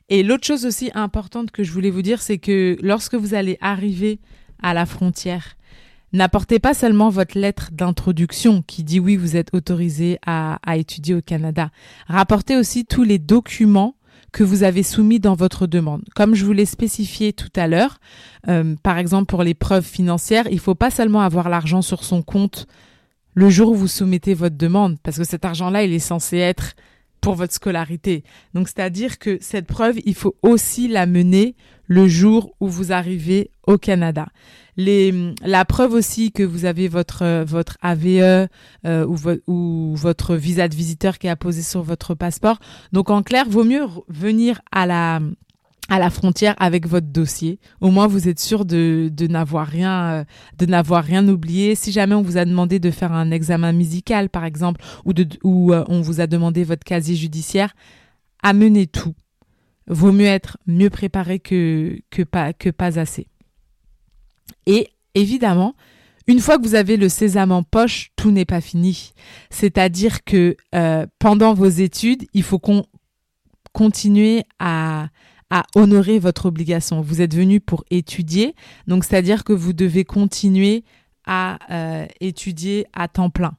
Et 0.08 0.24
l'autre 0.24 0.44
chose 0.44 0.66
aussi 0.66 0.90
importante 0.94 1.52
que 1.52 1.62
je 1.62 1.70
voulais 1.70 1.90
vous 1.90 2.02
dire, 2.02 2.20
c'est 2.20 2.38
que 2.38 2.76
lorsque 2.82 3.14
vous 3.14 3.34
allez 3.34 3.56
arriver 3.60 4.18
à 4.62 4.74
la 4.74 4.84
frontière 4.84 5.56
N'apportez 6.14 6.60
pas 6.60 6.74
seulement 6.74 7.10
votre 7.10 7.36
lettre 7.36 7.70
d'introduction 7.72 8.62
qui 8.62 8.84
dit 8.84 9.00
oui, 9.00 9.16
vous 9.16 9.34
êtes 9.34 9.52
autorisé 9.52 10.20
à, 10.24 10.60
étudier 10.76 11.16
au 11.16 11.20
Canada. 11.20 11.70
Rapportez 12.06 12.56
aussi 12.56 12.84
tous 12.84 13.02
les 13.02 13.18
documents 13.18 13.96
que 14.30 14.44
vous 14.44 14.62
avez 14.62 14.84
soumis 14.84 15.18
dans 15.18 15.34
votre 15.34 15.66
demande. 15.66 16.04
Comme 16.14 16.36
je 16.36 16.44
vous 16.44 16.52
l'ai 16.52 16.66
spécifié 16.66 17.32
tout 17.32 17.50
à 17.56 17.66
l'heure, 17.66 17.98
euh, 18.46 18.76
par 18.84 18.98
exemple 18.98 19.26
pour 19.26 19.42
les 19.42 19.54
preuves 19.54 19.84
financières, 19.84 20.46
il 20.50 20.54
ne 20.54 20.60
faut 20.60 20.76
pas 20.76 20.92
seulement 20.92 21.20
avoir 21.20 21.48
l'argent 21.48 21.82
sur 21.82 22.04
son 22.04 22.22
compte 22.22 22.68
le 23.34 23.50
jour 23.50 23.72
où 23.72 23.74
vous 23.74 23.88
soumettez 23.88 24.34
votre 24.34 24.56
demande, 24.56 24.98
parce 25.02 25.18
que 25.18 25.24
cet 25.24 25.44
argent-là, 25.44 25.82
il 25.82 25.92
est 25.92 25.98
censé 25.98 26.36
être 26.36 26.74
pour 27.20 27.34
votre 27.34 27.54
scolarité. 27.54 28.22
Donc, 28.54 28.68
c'est-à-dire 28.68 29.18
que 29.18 29.38
cette 29.40 29.66
preuve, 29.66 29.98
il 30.04 30.14
faut 30.14 30.36
aussi 30.42 30.86
la 30.86 31.06
mener 31.06 31.56
le 31.86 32.08
jour 32.08 32.54
où 32.60 32.68
vous 32.68 32.92
arrivez 32.92 33.50
au 33.66 33.78
Canada. 33.78 34.26
Les, 34.76 35.14
la 35.44 35.64
preuve 35.64 35.92
aussi 35.92 36.32
que 36.32 36.42
vous 36.42 36.64
avez 36.64 36.88
votre 36.88 37.44
votre 37.44 37.78
AVE 37.80 38.48
euh, 38.86 39.06
ou, 39.06 39.16
ou 39.46 39.94
votre 39.94 40.34
visa 40.34 40.68
de 40.68 40.74
visiteur 40.74 41.18
qui 41.18 41.28
est 41.28 41.30
apposé 41.30 41.62
sur 41.62 41.82
votre 41.82 42.14
passeport. 42.14 42.58
Donc 42.92 43.08
en 43.10 43.22
clair, 43.22 43.48
vaut 43.48 43.64
mieux 43.64 43.86
venir 44.08 44.60
à 44.72 44.86
la 44.86 45.20
à 45.88 45.98
la 45.98 46.10
frontière 46.10 46.54
avec 46.58 46.86
votre 46.86 47.08
dossier. 47.08 47.58
Au 47.80 47.90
moins, 47.90 48.06
vous 48.06 48.28
êtes 48.28 48.40
sûr 48.40 48.64
de, 48.64 49.10
de 49.12 49.26
n'avoir 49.26 49.66
rien, 49.66 50.04
euh, 50.12 50.24
de 50.58 50.66
n'avoir 50.66 51.04
rien 51.04 51.28
oublié. 51.28 51.74
Si 51.74 51.92
jamais 51.92 52.14
on 52.14 52.22
vous 52.22 52.38
a 52.38 52.44
demandé 52.44 52.78
de 52.78 52.90
faire 52.90 53.12
un 53.12 53.30
examen 53.30 53.72
musical, 53.72 54.30
par 54.30 54.44
exemple, 54.44 54.82
ou 55.04 55.12
de, 55.12 55.26
ou 55.42 55.72
euh, 55.72 55.84
on 55.88 56.00
vous 56.00 56.20
a 56.20 56.26
demandé 56.26 56.64
votre 56.64 56.84
casier 56.84 57.16
judiciaire, 57.16 57.74
amenez 58.42 58.86
tout. 58.86 59.14
Vaut 59.86 60.12
mieux 60.12 60.26
être 60.26 60.58
mieux 60.66 60.90
préparé 60.90 61.38
que, 61.38 61.98
que 62.10 62.22
pas, 62.22 62.52
que 62.52 62.70
pas 62.70 62.98
assez. 62.98 63.26
Et 64.66 64.88
évidemment, 65.14 65.74
une 66.26 66.40
fois 66.40 66.58
que 66.58 66.62
vous 66.66 66.74
avez 66.74 66.96
le 66.96 67.08
sésame 67.08 67.52
en 67.52 67.62
poche, 67.62 68.10
tout 68.16 68.30
n'est 68.30 68.46
pas 68.46 68.60
fini. 68.60 69.12
C'est-à-dire 69.50 70.24
que 70.24 70.56
euh, 70.74 71.06
pendant 71.18 71.52
vos 71.52 71.68
études, 71.68 72.24
il 72.32 72.42
faut 72.42 72.58
qu'on 72.58 72.84
continue 73.72 74.40
à 74.58 75.08
à 75.50 75.62
honorer 75.76 76.18
votre 76.18 76.46
obligation. 76.46 77.00
Vous 77.00 77.20
êtes 77.20 77.34
venu 77.34 77.60
pour 77.60 77.84
étudier, 77.90 78.56
donc 78.88 79.04
c'est-à-dire 79.04 79.44
que 79.44 79.52
vous 79.52 79.72
devez 79.72 80.04
continuer 80.04 80.82
à 81.26 81.58
euh, 81.70 82.06
étudier 82.20 82.86
à 82.92 83.06
temps 83.06 83.30
plein. 83.30 83.56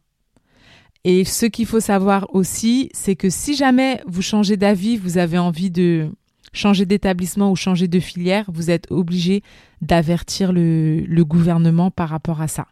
Et 1.08 1.24
ce 1.24 1.46
qu'il 1.46 1.68
faut 1.68 1.80
savoir 1.80 2.34
aussi, 2.34 2.90
c'est 2.92 3.16
que 3.16 3.30
si 3.30 3.56
jamais 3.56 4.02
vous 4.08 4.24
changez 4.24 4.58
d'avis, 4.58 4.98
vous 4.98 5.20
avez 5.20 5.38
envie 5.38 5.70
de 5.70 6.10
changer 6.52 6.88
d'établissement 6.88 7.52
ou 7.52 7.56
changer 7.56 7.88
de 7.88 8.00
filière, 8.00 8.46
vous 8.52 8.72
êtes 8.72 8.88
obligé 8.90 9.44
d'avertir 9.84 10.52
le, 10.52 11.06
gouvernement 11.24 11.92
par 11.92 12.10
rapport 12.10 12.42
à 12.42 12.48
ça. 12.48 12.66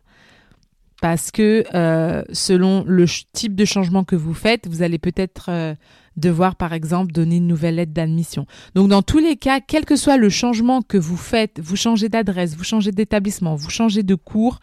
Parce 1.00 1.30
que 1.30 1.64
euh, 1.76 2.24
selon 2.32 2.84
le 2.88 3.06
type 3.34 3.56
de 3.56 3.66
changement 3.66 4.04
que 4.04 4.16
vous 4.16 4.34
faites, 4.34 4.68
vous 4.68 4.82
allez 4.82 4.98
peut-être 4.98 5.50
euh, 5.50 5.76
devoir, 6.18 6.56
par 6.56 6.74
exemple, 6.74 7.12
donner 7.12 7.36
une 7.36 7.48
nouvelle 7.48 7.76
lettre 7.76 7.94
d'admission. 7.94 8.48
Donc, 8.74 8.90
dans 8.90 9.04
tous 9.04 9.20
les 9.20 9.36
cas, 9.36 9.60
quel 9.60 9.86
que 9.86 9.96
soit 9.96 10.18
le 10.18 10.30
changement 10.30 10.82
que 10.82 10.98
vous 10.98 11.18
faites, 11.18 11.60
vous 11.62 11.76
changez 11.76 12.10
d'adresse, 12.10 12.56
vous 12.56 12.64
changez 12.64 12.92
d'établissement, 12.92 13.56
vous 13.56 13.70
changez 13.70 14.02
de 14.02 14.16
cours, 14.16 14.60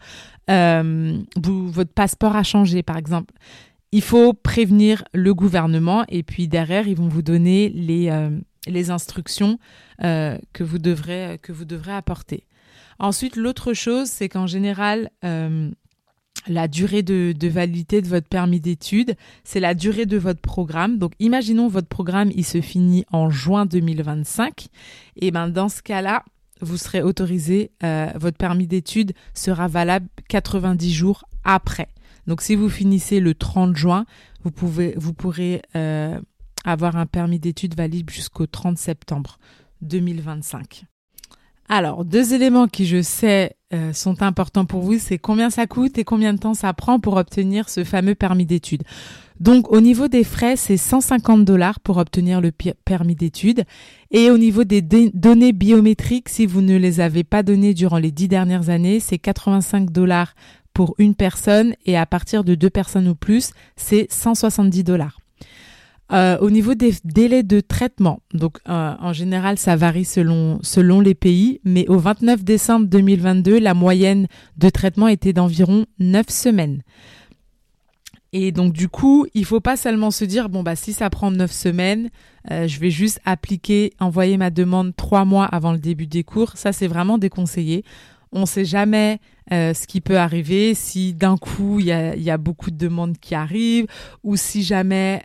euh, 0.49 1.17
votre 1.37 1.93
passeport 1.93 2.35
a 2.35 2.43
changé, 2.43 2.83
par 2.83 2.97
exemple. 2.97 3.33
Il 3.91 4.01
faut 4.01 4.33
prévenir 4.33 5.03
le 5.13 5.33
gouvernement 5.33 6.05
et 6.07 6.23
puis 6.23 6.47
derrière, 6.47 6.87
ils 6.87 6.95
vont 6.95 7.09
vous 7.09 7.21
donner 7.21 7.69
les, 7.69 8.09
euh, 8.09 8.29
les 8.67 8.89
instructions 8.89 9.59
euh, 10.03 10.37
que, 10.53 10.63
vous 10.63 10.77
devrez, 10.77 11.39
que 11.41 11.51
vous 11.51 11.65
devrez 11.65 11.93
apporter. 11.93 12.45
Ensuite, 12.99 13.35
l'autre 13.35 13.73
chose, 13.73 14.07
c'est 14.07 14.29
qu'en 14.29 14.47
général, 14.47 15.09
la 16.47 16.67
durée 16.67 17.03
de, 17.03 17.47
validité 17.47 18.01
de 18.01 18.07
votre 18.07 18.27
permis 18.27 18.59
d'études, 18.59 19.15
c'est 19.43 19.59
la 19.59 19.73
durée 19.73 20.05
de 20.05 20.17
votre 20.17 20.41
programme. 20.41 20.97
Donc, 20.97 21.13
imaginons 21.19 21.67
votre 21.67 21.87
programme, 21.87 22.31
il 22.35 22.45
se 22.45 22.61
finit 22.61 23.05
en 23.11 23.29
juin 23.29 23.65
2025. 23.65 24.67
Et 25.17 25.31
ben, 25.31 25.49
dans 25.49 25.69
ce 25.69 25.81
cas-là, 25.81 26.23
vous 26.61 26.77
serez 26.77 27.01
autorisé, 27.01 27.71
euh, 27.83 28.07
votre 28.15 28.37
permis 28.37 28.67
d'études 28.67 29.13
sera 29.33 29.67
valable 29.67 30.07
90 30.29 30.93
jours 30.93 31.25
après. 31.43 31.89
Donc, 32.27 32.41
si 32.41 32.55
vous 32.55 32.69
finissez 32.69 33.19
le 33.19 33.33
30 33.33 33.75
juin, 33.75 34.05
vous, 34.43 34.51
pouvez, 34.51 34.93
vous 34.97 35.13
pourrez 35.13 35.61
euh, 35.75 36.19
avoir 36.63 36.95
un 36.95 37.05
permis 37.05 37.39
d'études 37.39 37.75
valide 37.75 38.09
jusqu'au 38.09 38.45
30 38.45 38.77
septembre 38.77 39.37
2025. 39.81 40.85
Alors, 41.73 42.03
deux 42.03 42.33
éléments 42.33 42.67
qui 42.67 42.85
je 42.85 43.01
sais 43.01 43.55
euh, 43.73 43.93
sont 43.93 44.23
importants 44.23 44.65
pour 44.65 44.81
vous, 44.81 44.99
c'est 44.99 45.17
combien 45.17 45.49
ça 45.49 45.67
coûte 45.67 45.97
et 45.97 46.03
combien 46.03 46.33
de 46.33 46.37
temps 46.37 46.53
ça 46.53 46.73
prend 46.73 46.99
pour 46.99 47.15
obtenir 47.15 47.69
ce 47.69 47.85
fameux 47.85 48.13
permis 48.13 48.45
d'études. 48.45 48.83
Donc, 49.39 49.71
au 49.71 49.79
niveau 49.79 50.09
des 50.09 50.25
frais, 50.25 50.57
c'est 50.57 50.75
150 50.75 51.45
dollars 51.45 51.79
pour 51.79 51.95
obtenir 51.95 52.41
le 52.41 52.51
permis 52.51 53.15
d'études. 53.15 53.63
Et 54.11 54.29
au 54.31 54.37
niveau 54.37 54.65
des 54.65 54.81
données 54.81 55.53
biométriques, 55.53 56.27
si 56.27 56.45
vous 56.45 56.59
ne 56.59 56.75
les 56.75 56.99
avez 56.99 57.23
pas 57.23 57.41
données 57.41 57.73
durant 57.73 57.99
les 57.99 58.11
dix 58.11 58.27
dernières 58.27 58.69
années, 58.69 58.99
c'est 58.99 59.17
85 59.17 59.91
dollars 59.91 60.35
pour 60.73 60.93
une 60.97 61.15
personne 61.15 61.73
et 61.85 61.97
à 61.97 62.05
partir 62.05 62.43
de 62.43 62.53
deux 62.53 62.69
personnes 62.69 63.07
ou 63.07 63.15
plus, 63.15 63.51
c'est 63.77 64.07
170 64.11 64.83
dollars. 64.83 65.21
Euh, 66.13 66.37
au 66.39 66.49
niveau 66.49 66.75
des 66.75 66.93
délais 67.05 67.43
de 67.43 67.61
traitement, 67.61 68.19
donc 68.33 68.57
euh, 68.67 68.93
en 68.99 69.13
général 69.13 69.57
ça 69.57 69.77
varie 69.77 70.03
selon 70.03 70.59
selon 70.61 70.99
les 70.99 71.15
pays, 71.15 71.61
mais 71.63 71.87
au 71.87 71.97
29 71.97 72.43
décembre 72.43 72.87
2022, 72.87 73.59
la 73.59 73.73
moyenne 73.73 74.27
de 74.57 74.69
traitement 74.69 75.07
était 75.07 75.31
d'environ 75.31 75.85
9 75.99 76.27
semaines. 76.27 76.81
Et 78.33 78.51
donc 78.51 78.73
du 78.73 78.89
coup, 78.89 79.25
il 79.33 79.45
faut 79.45 79.61
pas 79.61 79.77
seulement 79.77 80.11
se 80.11 80.25
dire 80.25 80.49
bon 80.49 80.63
bah 80.63 80.75
si 80.75 80.91
ça 80.91 81.09
prend 81.09 81.31
9 81.31 81.49
semaines, 81.49 82.09
euh, 82.51 82.67
je 82.67 82.77
vais 82.81 82.91
juste 82.91 83.21
appliquer, 83.23 83.93
envoyer 84.01 84.35
ma 84.35 84.49
demande 84.49 84.93
trois 84.93 85.23
mois 85.23 85.45
avant 85.45 85.71
le 85.71 85.79
début 85.79 86.07
des 86.07 86.25
cours. 86.25 86.57
Ça 86.57 86.73
c'est 86.73 86.87
vraiment 86.87 87.19
déconseillé. 87.19 87.85
On 88.33 88.41
ne 88.41 88.45
sait 88.45 88.65
jamais 88.65 89.19
ce 89.49 89.85
qui 89.87 89.99
peut 89.99 90.17
arriver 90.17 90.73
si 90.73 91.13
d'un 91.13 91.35
coup 91.35 91.81
il 91.81 91.87
y 91.87 91.91
a, 91.91 92.15
y 92.15 92.29
a, 92.29 92.37
beaucoup 92.37 92.71
de 92.71 92.77
demandes 92.77 93.17
qui 93.17 93.35
arrivent 93.35 93.85
ou 94.23 94.37
si 94.37 94.63
jamais 94.63 95.21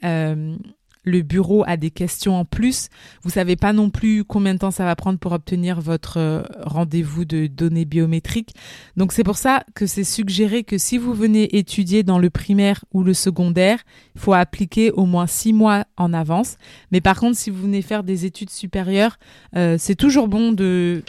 le 1.07 1.23
bureau 1.23 1.65
a 1.67 1.77
des 1.77 1.91
questions 1.91 2.39
en 2.39 2.45
plus. 2.45 2.89
Vous 3.23 3.31
savez 3.31 3.57
pas 3.57 3.73
non 3.73 3.91
plus 3.91 4.25
combien 4.25 4.53
de 4.53 4.59
temps 4.59 4.71
ça 4.71 4.85
va 4.85 4.97
prendre 4.97 5.19
pour 5.19 5.33
obtenir 5.33 5.81
votre 5.81 6.19
euh, 6.19 6.43
rendez-vous 6.63 7.25
de 7.25 7.47
données 7.47 7.85
biométriques. 7.85 8.55
Donc 8.97 9.13
c'est 9.13 9.25
pour 9.25 9.37
ça 9.37 9.65
que 9.75 9.87
c'est 9.87 10.05
suggéré 10.05 10.65
que 10.65 10.77
si 10.77 10.99
vous 10.99 11.15
venez 11.15 11.57
étudier 11.57 12.03
dans 12.03 12.19
le 12.19 12.29
primaire 12.29 12.85
ou 12.93 13.05
le 13.05 13.15
secondaire, 13.15 13.79
il 14.17 14.21
faut 14.21 14.35
appliquer 14.35 14.91
au 14.91 15.07
moins 15.07 15.27
six 15.27 15.53
mois 15.53 15.85
en 15.97 16.13
avance. 16.13 16.57
Mais 16.91 17.01
par 17.01 17.19
contre, 17.19 17.39
si 17.39 17.51
vous 17.51 17.63
venez 17.63 17.83
faire 17.83 18.03
des 18.03 18.27
études 18.27 18.51
supérieures, 18.51 19.19
euh, 19.57 19.77
c'est 19.79 19.97
toujours 19.97 20.29
bon 20.29 20.53
de 20.53 21.03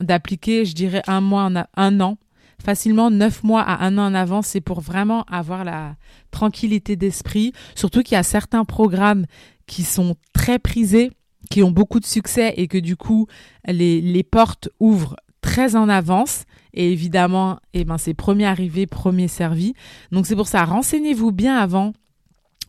d'appliquer, 0.00 0.64
je 0.64 0.74
dirais, 0.74 1.02
un 1.06 1.20
mois, 1.20 1.48
un 1.76 2.00
an 2.00 2.16
facilement 2.62 3.10
neuf 3.10 3.42
mois 3.42 3.62
à 3.62 3.84
un 3.84 3.98
an 3.98 4.06
en 4.06 4.14
avance, 4.14 4.48
c'est 4.48 4.60
pour 4.60 4.80
vraiment 4.80 5.24
avoir 5.24 5.64
la 5.64 5.96
tranquillité 6.30 6.96
d'esprit. 6.96 7.52
Surtout 7.74 8.02
qu'il 8.02 8.14
y 8.14 8.18
a 8.18 8.22
certains 8.22 8.64
programmes 8.64 9.26
qui 9.66 9.82
sont 9.82 10.16
très 10.32 10.58
prisés, 10.58 11.10
qui 11.50 11.62
ont 11.62 11.70
beaucoup 11.70 12.00
de 12.00 12.06
succès 12.06 12.54
et 12.56 12.68
que 12.68 12.78
du 12.78 12.96
coup, 12.96 13.26
les, 13.66 14.00
les 14.00 14.22
portes 14.22 14.68
ouvrent 14.80 15.16
très 15.40 15.76
en 15.76 15.88
avance. 15.88 16.44
Et 16.74 16.90
évidemment, 16.90 17.58
eh 17.74 17.84
ben, 17.84 17.98
c'est 17.98 18.14
premier 18.14 18.46
arrivé, 18.46 18.86
premier 18.86 19.28
servi. 19.28 19.74
Donc 20.10 20.26
c'est 20.26 20.36
pour 20.36 20.48
ça, 20.48 20.64
renseignez-vous 20.64 21.32
bien 21.32 21.56
avant 21.56 21.92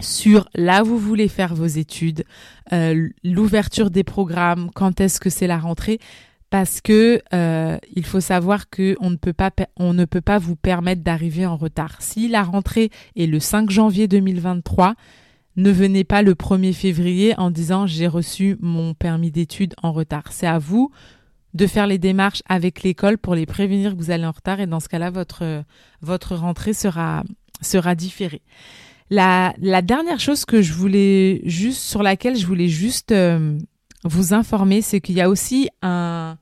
sur 0.01 0.49
là 0.53 0.83
où 0.83 0.87
vous 0.87 0.99
voulez 0.99 1.27
faire 1.27 1.55
vos 1.55 1.65
études, 1.65 2.25
euh, 2.73 3.09
l'ouverture 3.23 3.89
des 3.89 4.03
programmes, 4.03 4.69
quand 4.73 4.99
est-ce 4.99 5.19
que 5.19 5.29
c'est 5.29 5.47
la 5.47 5.57
rentrée 5.57 5.99
parce 6.53 6.81
que 6.81 7.19
euh, 7.33 7.79
il 7.95 8.05
faut 8.05 8.19
savoir 8.19 8.69
que 8.69 8.95
on 8.99 9.09
ne 9.09 9.15
peut 9.15 9.33
pas 9.33 9.49
on 9.75 9.95
ne 9.95 10.05
peut 10.05 10.21
pas 10.21 10.37
vous 10.37 10.55
permettre 10.55 11.01
d'arriver 11.01 11.47
en 11.47 11.57
retard. 11.57 11.95
Si 11.99 12.27
la 12.27 12.43
rentrée 12.43 12.91
est 13.15 13.25
le 13.25 13.39
5 13.39 13.71
janvier 13.71 14.07
2023, 14.07 14.93
ne 15.55 15.71
venez 15.71 16.03
pas 16.03 16.21
le 16.21 16.35
1er 16.35 16.73
février 16.73 17.33
en 17.39 17.49
disant 17.49 17.87
j'ai 17.87 18.05
reçu 18.05 18.55
mon 18.61 18.93
permis 18.93 19.31
d'études 19.31 19.73
en 19.81 19.93
retard. 19.93 20.25
C'est 20.29 20.45
à 20.45 20.59
vous 20.59 20.91
de 21.55 21.65
faire 21.65 21.87
les 21.87 21.97
démarches 21.97 22.43
avec 22.47 22.83
l'école 22.83 23.17
pour 23.17 23.33
les 23.33 23.47
prévenir 23.47 23.93
que 23.93 23.97
vous 23.97 24.11
allez 24.11 24.27
en 24.27 24.31
retard 24.31 24.59
et 24.59 24.67
dans 24.67 24.79
ce 24.79 24.89
cas-là 24.89 25.09
votre 25.09 25.63
votre 26.01 26.35
rentrée 26.35 26.73
sera 26.73 27.23
sera 27.61 27.95
différée. 27.95 28.43
La, 29.09 29.55
la 29.57 29.81
dernière 29.81 30.19
chose 30.19 30.45
que 30.45 30.61
je 30.61 30.73
voulais 30.73 31.41
juste 31.45 31.81
sur 31.81 32.03
laquelle 32.03 32.35
je 32.37 32.45
voulais 32.45 32.67
juste 32.67 33.11
euh, 33.11 33.57
vous 34.03 34.35
informer, 34.35 34.83
c'est 34.83 35.01
qu'il 35.01 35.15
y 35.15 35.21
a 35.21 35.29
aussi 35.29 35.69
un 35.81 36.37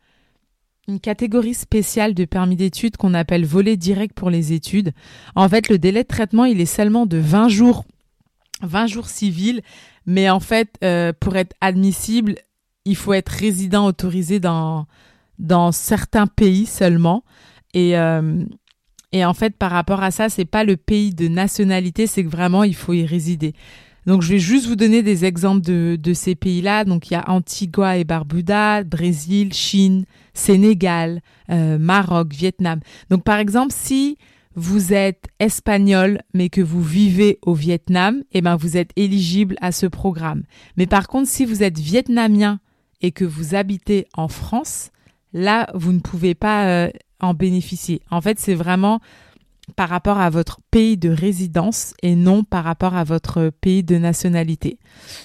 une 0.88 1.00
catégorie 1.00 1.54
spéciale 1.54 2.13
de 2.13 2.26
permis 2.26 2.56
d'études 2.56 2.98
qu'on 2.98 3.13
appelle 3.13 3.46
volet 3.46 3.78
direct 3.78 4.15
pour 4.15 4.30
les 4.30 4.54
études. 4.54 4.91
En 5.36 5.48
fait, 5.48 5.70
le 5.70 5.78
délai 5.78 6.04
de 6.04 6.08
traitement, 6.08 6.46
il 6.46 6.60
est 6.60 6.65
seulement 6.65 7.06
de 7.06 7.17
20 7.17 7.50
jours, 7.50 7.86
20 8.62 8.88
jours 8.88 9.08
civils, 9.08 9.62
mais 10.06 10.30
en 10.30 10.39
fait, 10.39 10.76
euh, 10.84 11.13
pour 11.20 11.36
être 11.36 11.56
admissible, 11.62 12.36
il 12.86 12.96
faut 12.96 13.13
être 13.13 13.30
résident 13.30 13.86
autorisé 13.86 14.39
dans, 14.39 14.88
dans 15.39 15.72
certains 15.72 16.28
pays 16.28 16.65
seulement. 16.65 17.24
Et, 17.74 17.98
euh, 17.98 18.44
et 19.12 19.24
en 19.24 19.34
fait, 19.34 19.56
par 19.56 19.72
rapport 19.72 20.02
à 20.02 20.12
ça, 20.12 20.30
c'est 20.30 20.46
pas 20.46 20.63
le 20.63 20.78
pays 20.78 21.13
de 21.13 21.28
nationalité, 21.28 22.08
c'est 22.08 22.24
que 22.24 22.30
vraiment, 22.30 22.63
il 22.63 22.76
faut 22.76 22.94
y 22.94 23.06
résider. 23.06 23.54
Donc, 24.06 24.22
je 24.22 24.30
vais 24.30 24.40
juste 24.40 24.68
vous 24.68 24.76
donner 24.76 25.04
des 25.04 25.26
exemples 25.26 25.62
de, 25.62 25.98
de 26.00 26.14
ces 26.14 26.36
pays-là. 26.36 26.86
Donc, 26.86 27.10
il 27.10 27.14
y 27.14 27.18
a 27.18 27.30
Antigua 27.30 27.98
et 27.98 28.04
Barbuda, 28.04 28.84
Brésil, 28.84 29.54
Chine, 29.54 30.06
Sénégal, 30.34 31.22
euh, 31.50 31.78
Maroc, 31.78 32.34
Vietnam. 32.34 32.80
Donc, 33.10 33.24
par 33.24 33.38
exemple, 33.38 33.74
si 33.76 34.18
vous 34.56 34.94
êtes 34.94 35.28
espagnol 35.40 36.22
mais 36.34 36.50
que 36.50 36.62
vous 36.62 36.82
vivez 36.82 37.40
au 37.42 37.54
Vietnam, 37.54 38.24
eh 38.34 38.42
ben 38.42 38.56
vous 38.56 38.76
êtes 38.78 38.92
éligible 38.96 39.56
à 39.62 39.72
ce 39.72 39.86
programme. 39.86 40.44
Mais 40.78 40.88
par 40.88 41.08
contre, 41.08 41.30
si 41.30 41.46
vous 41.46 41.64
êtes 41.64 41.80
vietnamien 41.80 42.60
et 43.02 43.12
que 43.12 43.24
vous 43.24 43.56
habitez 43.56 44.08
en 44.14 44.28
France, 44.28 44.92
là, 45.34 45.68
vous 45.74 45.94
ne 45.94 46.00
pouvez 46.00 46.36
pas 46.36 46.66
euh, 46.66 46.90
en 47.20 47.34
bénéficier. 47.34 48.02
En 48.10 48.22
fait, 48.22 48.40
c'est 48.40 48.56
vraiment 48.56 49.00
par 49.76 49.90
rapport 49.90 50.20
à 50.20 50.30
votre 50.30 50.60
pays 50.72 50.98
de 50.98 51.10
résidence 51.10 51.94
et 52.02 52.16
non 52.16 52.44
par 52.44 52.64
rapport 52.64 52.96
à 52.96 53.04
votre 53.04 53.50
pays 53.50 53.84
de 53.84 53.98
nationalité. 53.98 54.80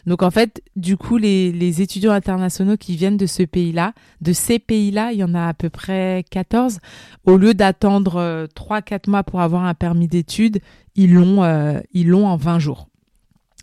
Donc 0.07 0.23
en 0.23 0.31
fait, 0.31 0.63
du 0.77 0.97
coup, 0.97 1.17
les, 1.17 1.83
étudiants 1.83 2.13
internationaux 2.13 2.77
qui 2.77 2.97
viennent 2.97 3.17
de 3.17 3.27
ce 3.27 3.43
pays-là, 3.43 3.93
de 4.21 4.33
ces 4.33 4.59
pays-là, 4.59 5.13
il 5.13 5.19
y 5.19 5.25
en 5.25 5.35
a 5.35 5.49
à 5.49 5.55
peu 5.55 5.69
près 5.69 6.25
14, 6.31 6.79
au 7.25 7.37
lieu 7.37 7.55
d'attendre 7.55 8.47
3-4 8.55 8.93
euh, 8.95 8.99
mois 9.09 9.23
pour 9.23 9.41
avoir 9.41 9.65
un 9.65 9.75
permis 9.75 10.09
d'études, 10.09 10.61
ils 10.95 11.13
l'ont 11.13 11.43
euh, 11.43 11.81
en 11.95 12.37
20 12.37 12.59
jours. 12.59 12.89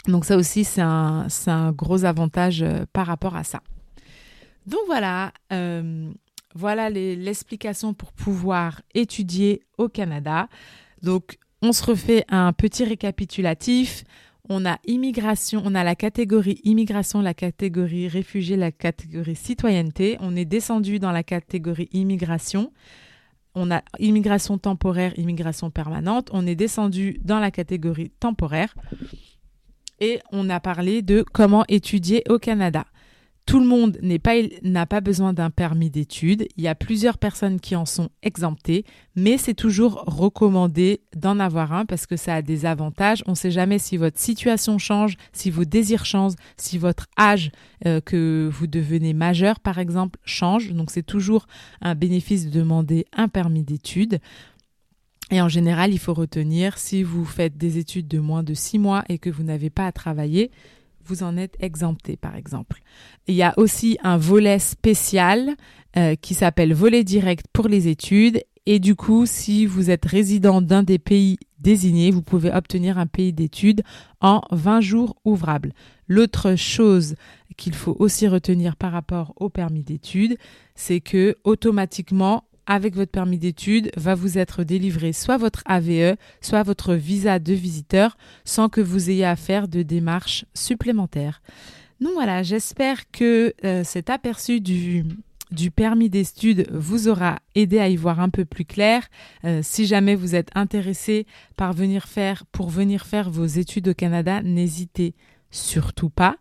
Donc 0.07 0.25
ça 0.25 0.35
aussi, 0.35 0.63
c'est 0.63 0.81
un, 0.81 1.27
un 1.47 1.71
gros 1.71 2.05
avantage 2.05 2.61
euh, 2.61 2.85
par 2.91 3.07
rapport 3.07 3.35
à 3.35 3.43
ça. 3.43 3.61
Donc 4.67 4.81
voilà, 4.85 5.33
voilà 6.55 6.89
l'explication 6.89 7.93
pour 7.93 8.11
pouvoir 8.11 8.81
étudier 8.93 9.61
au 9.77 9.89
Canada. 9.89 10.47
Donc, 11.01 11.37
on 11.61 11.71
se 11.71 11.83
refait 11.83 12.25
un 12.29 12.53
petit 12.53 12.83
récapitulatif. 12.83 14.03
On 14.49 14.65
a 14.65 14.77
immigration, 14.85 15.63
on 15.65 15.73
a 15.73 15.83
la 15.83 15.95
catégorie 15.95 16.59
immigration, 16.65 17.21
la 17.21 17.33
catégorie 17.33 18.09
réfugié, 18.09 18.57
la 18.57 18.71
catégorie 18.71 19.35
citoyenneté. 19.35 20.17
On 20.19 20.35
est 20.35 20.45
descendu 20.45 20.99
dans 20.99 21.11
la 21.11 21.23
catégorie 21.23 21.87
immigration. 21.93 22.71
On 23.55 23.71
a 23.71 23.81
immigration 23.99 24.57
temporaire, 24.57 25.17
immigration 25.17 25.69
permanente. 25.71 26.29
On 26.33 26.45
est 26.45 26.55
descendu 26.55 27.19
dans 27.23 27.39
la 27.39 27.51
catégorie 27.51 28.09
temporaire. 28.09 28.75
Et 29.99 30.19
on 30.31 30.49
a 30.49 30.59
parlé 30.59 31.01
de 31.01 31.23
comment 31.31 31.63
étudier 31.69 32.23
au 32.27 32.39
Canada. 32.39 32.85
Tout 33.45 33.59
le 33.59 33.65
monde 33.65 33.97
n'a 34.01 34.85
pas, 34.85 35.01
besoin 35.01 35.33
d'un 35.33 35.49
permis 35.49 35.89
d'études. 35.89 36.47
Il 36.55 36.63
y 36.63 36.69
a 36.69 36.75
plusieurs 36.75 37.17
personnes 37.17 37.59
qui 37.59 37.75
en 37.75 37.85
sont 37.85 38.09
exemptées, 38.21 38.85
mais 39.15 39.37
c'est 39.37 39.53
toujours 39.53 40.03
recommandé 40.07 41.01
d'en 41.13 41.39
avoir 41.39 41.73
un 41.73 41.85
parce 41.85 42.05
que 42.05 42.15
ça 42.15 42.35
a 42.35 42.41
des 42.41 42.65
avantages. 42.65 43.21
On 43.27 43.31
ne 43.31 43.35
sait 43.35 43.51
jamais 43.51 43.79
si 43.79 43.97
votre 43.97 44.17
situation 44.17 44.77
change, 44.77 45.17
si 45.33 45.51
vos 45.51 45.65
désirs 45.65 46.05
changent, 46.05 46.35
si 46.55 46.77
votre 46.77 47.07
âge 47.19 47.51
euh, 47.85 47.99
que 47.99 48.49
vous 48.51 48.65
devenez 48.65 49.13
majeur, 49.13 49.59
par 49.59 49.77
exemple, 49.77 50.19
change. 50.23 50.71
Donc 50.71 50.89
c'est 50.89 51.03
toujours 51.03 51.45
un 51.81 51.95
bénéfice 51.95 52.45
de 52.45 52.51
demander 52.51 53.05
un 53.11 53.27
permis 53.27 53.63
d'études. 53.63 54.19
Et 55.31 55.41
en 55.41 55.49
général, 55.49 55.91
il 55.91 55.99
faut 55.99 56.13
retenir, 56.13 56.77
si 56.77 57.03
vous 57.03 57.25
faites 57.25 57.57
des 57.57 57.77
études 57.77 58.07
de 58.07 58.19
moins 58.19 58.43
de 58.43 58.53
six 58.53 58.79
mois 58.79 59.03
et 59.09 59.17
que 59.17 59.29
vous 59.29 59.43
n'avez 59.43 59.69
pas 59.69 59.87
à 59.87 59.91
travailler, 59.91 60.51
vous 61.05 61.23
en 61.23 61.37
êtes 61.37 61.55
exempté, 61.59 62.17
par 62.17 62.35
exemple. 62.35 62.81
Il 63.27 63.35
y 63.35 63.43
a 63.43 63.53
aussi 63.57 63.97
un 64.03 64.17
volet 64.17 64.59
spécial 64.59 65.55
euh, 65.97 66.15
qui 66.15 66.33
s'appelle 66.33 66.73
volet 66.73 67.03
direct 67.03 67.45
pour 67.53 67.67
les 67.67 67.87
études. 67.87 68.43
Et 68.65 68.79
du 68.79 68.95
coup, 68.95 69.25
si 69.25 69.65
vous 69.65 69.89
êtes 69.89 70.05
résident 70.05 70.61
d'un 70.61 70.83
des 70.83 70.99
pays 70.99 71.37
désignés, 71.59 72.11
vous 72.11 72.21
pouvez 72.21 72.51
obtenir 72.51 72.97
un 72.97 73.07
pays 73.07 73.33
d'études 73.33 73.83
en 74.21 74.41
20 74.51 74.81
jours 74.81 75.15
ouvrables. 75.25 75.73
L'autre 76.07 76.55
chose 76.55 77.15
qu'il 77.57 77.73
faut 77.73 77.95
aussi 77.99 78.27
retenir 78.27 78.75
par 78.75 78.91
rapport 78.91 79.33
au 79.37 79.49
permis 79.49 79.83
d'études, 79.83 80.37
c'est 80.75 81.01
que 81.01 81.37
automatiquement, 81.43 82.45
avec 82.65 82.95
votre 82.95 83.11
permis 83.11 83.37
d'études, 83.37 83.91
va 83.97 84.15
vous 84.15 84.37
être 84.37 84.63
délivré 84.63 85.13
soit 85.13 85.37
votre 85.37 85.61
AVE, 85.65 86.15
soit 86.41 86.63
votre 86.63 86.93
visa 86.93 87.39
de 87.39 87.53
visiteur, 87.53 88.17
sans 88.45 88.69
que 88.69 88.81
vous 88.81 89.09
ayez 89.09 89.25
à 89.25 89.35
faire 89.35 89.67
de 89.67 89.81
démarches 89.81 90.45
supplémentaires. 90.53 91.41
Donc 91.99 92.13
voilà, 92.13 92.43
j'espère 92.43 93.09
que 93.11 93.53
euh, 93.63 93.83
cet 93.83 94.09
aperçu 94.09 94.59
du, 94.59 95.05
permis 95.75 96.09
d'études 96.09 96.67
vous 96.71 97.07
aura 97.07 97.39
aidé 97.55 97.79
à 97.79 97.87
y 97.87 97.95
voir 97.95 98.19
un 98.19 98.29
peu 98.29 98.45
plus 98.45 98.65
clair. 98.65 99.07
Euh, 99.45 99.61
si 99.63 99.85
jamais 99.85 100.15
vous 100.15 100.35
êtes 100.35 100.49
intéressé 100.55 101.25
par 101.55 101.73
venir 101.73 102.07
faire, 102.07 102.45
pour 102.51 102.69
venir 102.69 103.05
faire 103.05 103.29
vos 103.29 103.45
études 103.45 103.89
au 103.89 103.93
Canada, 103.93 104.41
n'hésitez 104.41 105.13
surtout 105.53 106.09
pas, 106.09 106.35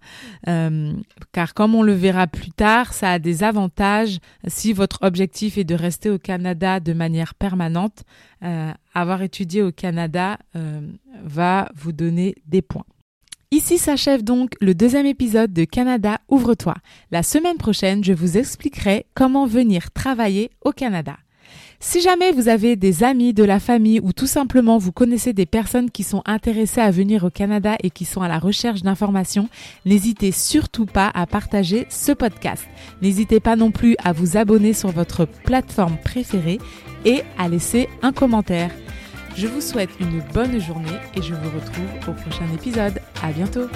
euh, 0.48 0.92
car 1.33 1.55
comme 1.55 1.75
on 1.75 1.83
le 1.83 1.92
verra 1.92 2.27
plus 2.27 2.51
tard, 2.51 2.92
ça 2.92 3.12
a 3.12 3.18
des 3.18 3.44
avantages 3.44 4.18
si 4.46 4.72
votre 4.72 4.98
objectif 5.03 5.59
est 5.59 5.64
de 5.64 5.75
rester 5.75 6.11
au 6.11 6.18
Canada 6.18 6.81
de 6.81 6.92
manière 6.92 7.35
permanente. 7.35 8.05
Euh, 8.42 8.72
avoir 8.94 9.22
étudié 9.22 9.62
au 9.62 9.70
Canada 9.70 10.38
euh, 10.57 10.81
va 11.22 11.70
vous 11.77 11.92
donner 11.92 12.35
des 12.46 12.62
points. 12.62 12.85
Ici 13.51 13.77
s'achève 13.77 14.25
donc 14.25 14.55
le 14.62 14.75
deuxième 14.75 15.05
épisode 15.05 15.53
de 15.53 15.64
Canada 15.64 16.18
Ouvre-toi. 16.29 16.75
La 17.11 17.22
semaine 17.22 17.59
prochaine, 17.59 18.03
je 18.03 18.14
vous 18.14 18.38
expliquerai 18.38 19.05
comment 19.14 19.46
venir 19.46 19.90
travailler 19.90 20.51
au 20.62 20.72
Canada. 20.72 21.18
Si 21.85 22.01
jamais 22.01 22.31
vous 22.31 22.49
avez 22.49 22.77
des 22.77 23.03
amis, 23.03 23.35
de 23.35 23.42
la 23.42 23.59
famille 23.59 23.99
ou 24.01 24.12
tout 24.12 24.29
simplement 24.29 24.79
vous 24.79 24.92
connaissez 24.92 25.33
des 25.33 25.47
personnes 25.47 25.90
qui 25.90 26.05
sont 26.05 26.23
intéressées 26.27 26.81
à 26.81 26.92
venir 26.92 27.25
au 27.25 27.29
Canada 27.29 27.77
et 27.83 27.90
qui 27.90 28.05
sont 28.05 28.23
à 28.23 28.29
la 28.29 28.38
recherche 28.38 28.83
d'informations, 28.83 29.49
n'hésitez 29.85 30.31
surtout 30.31 30.87
pas 30.87 31.11
à 31.12 31.27
partager 31.27 31.87
ce 31.90 32.12
podcast. 32.12 32.64
N'hésitez 33.03 33.40
pas 33.40 33.57
non 33.57 33.73
plus 33.73 33.97
à 34.03 34.12
vous 34.12 34.37
abonner 34.37 34.75
sur 34.75 34.90
votre 34.90 35.25
plateforme 35.25 35.97
préférée 36.05 36.61
et 37.05 37.23
à 37.37 37.49
laisser 37.49 37.88
un 38.01 38.12
commentaire. 38.12 38.71
Je 39.37 39.49
vous 39.49 39.61
souhaite 39.61 39.90
une 39.99 40.23
bonne 40.33 40.61
journée 40.61 40.88
et 41.16 41.21
je 41.21 41.35
vous 41.35 41.51
retrouve 41.51 42.09
au 42.09 42.12
prochain 42.12 42.47
épisode. 42.55 43.01
À 43.25 43.33
bientôt! 43.33 43.66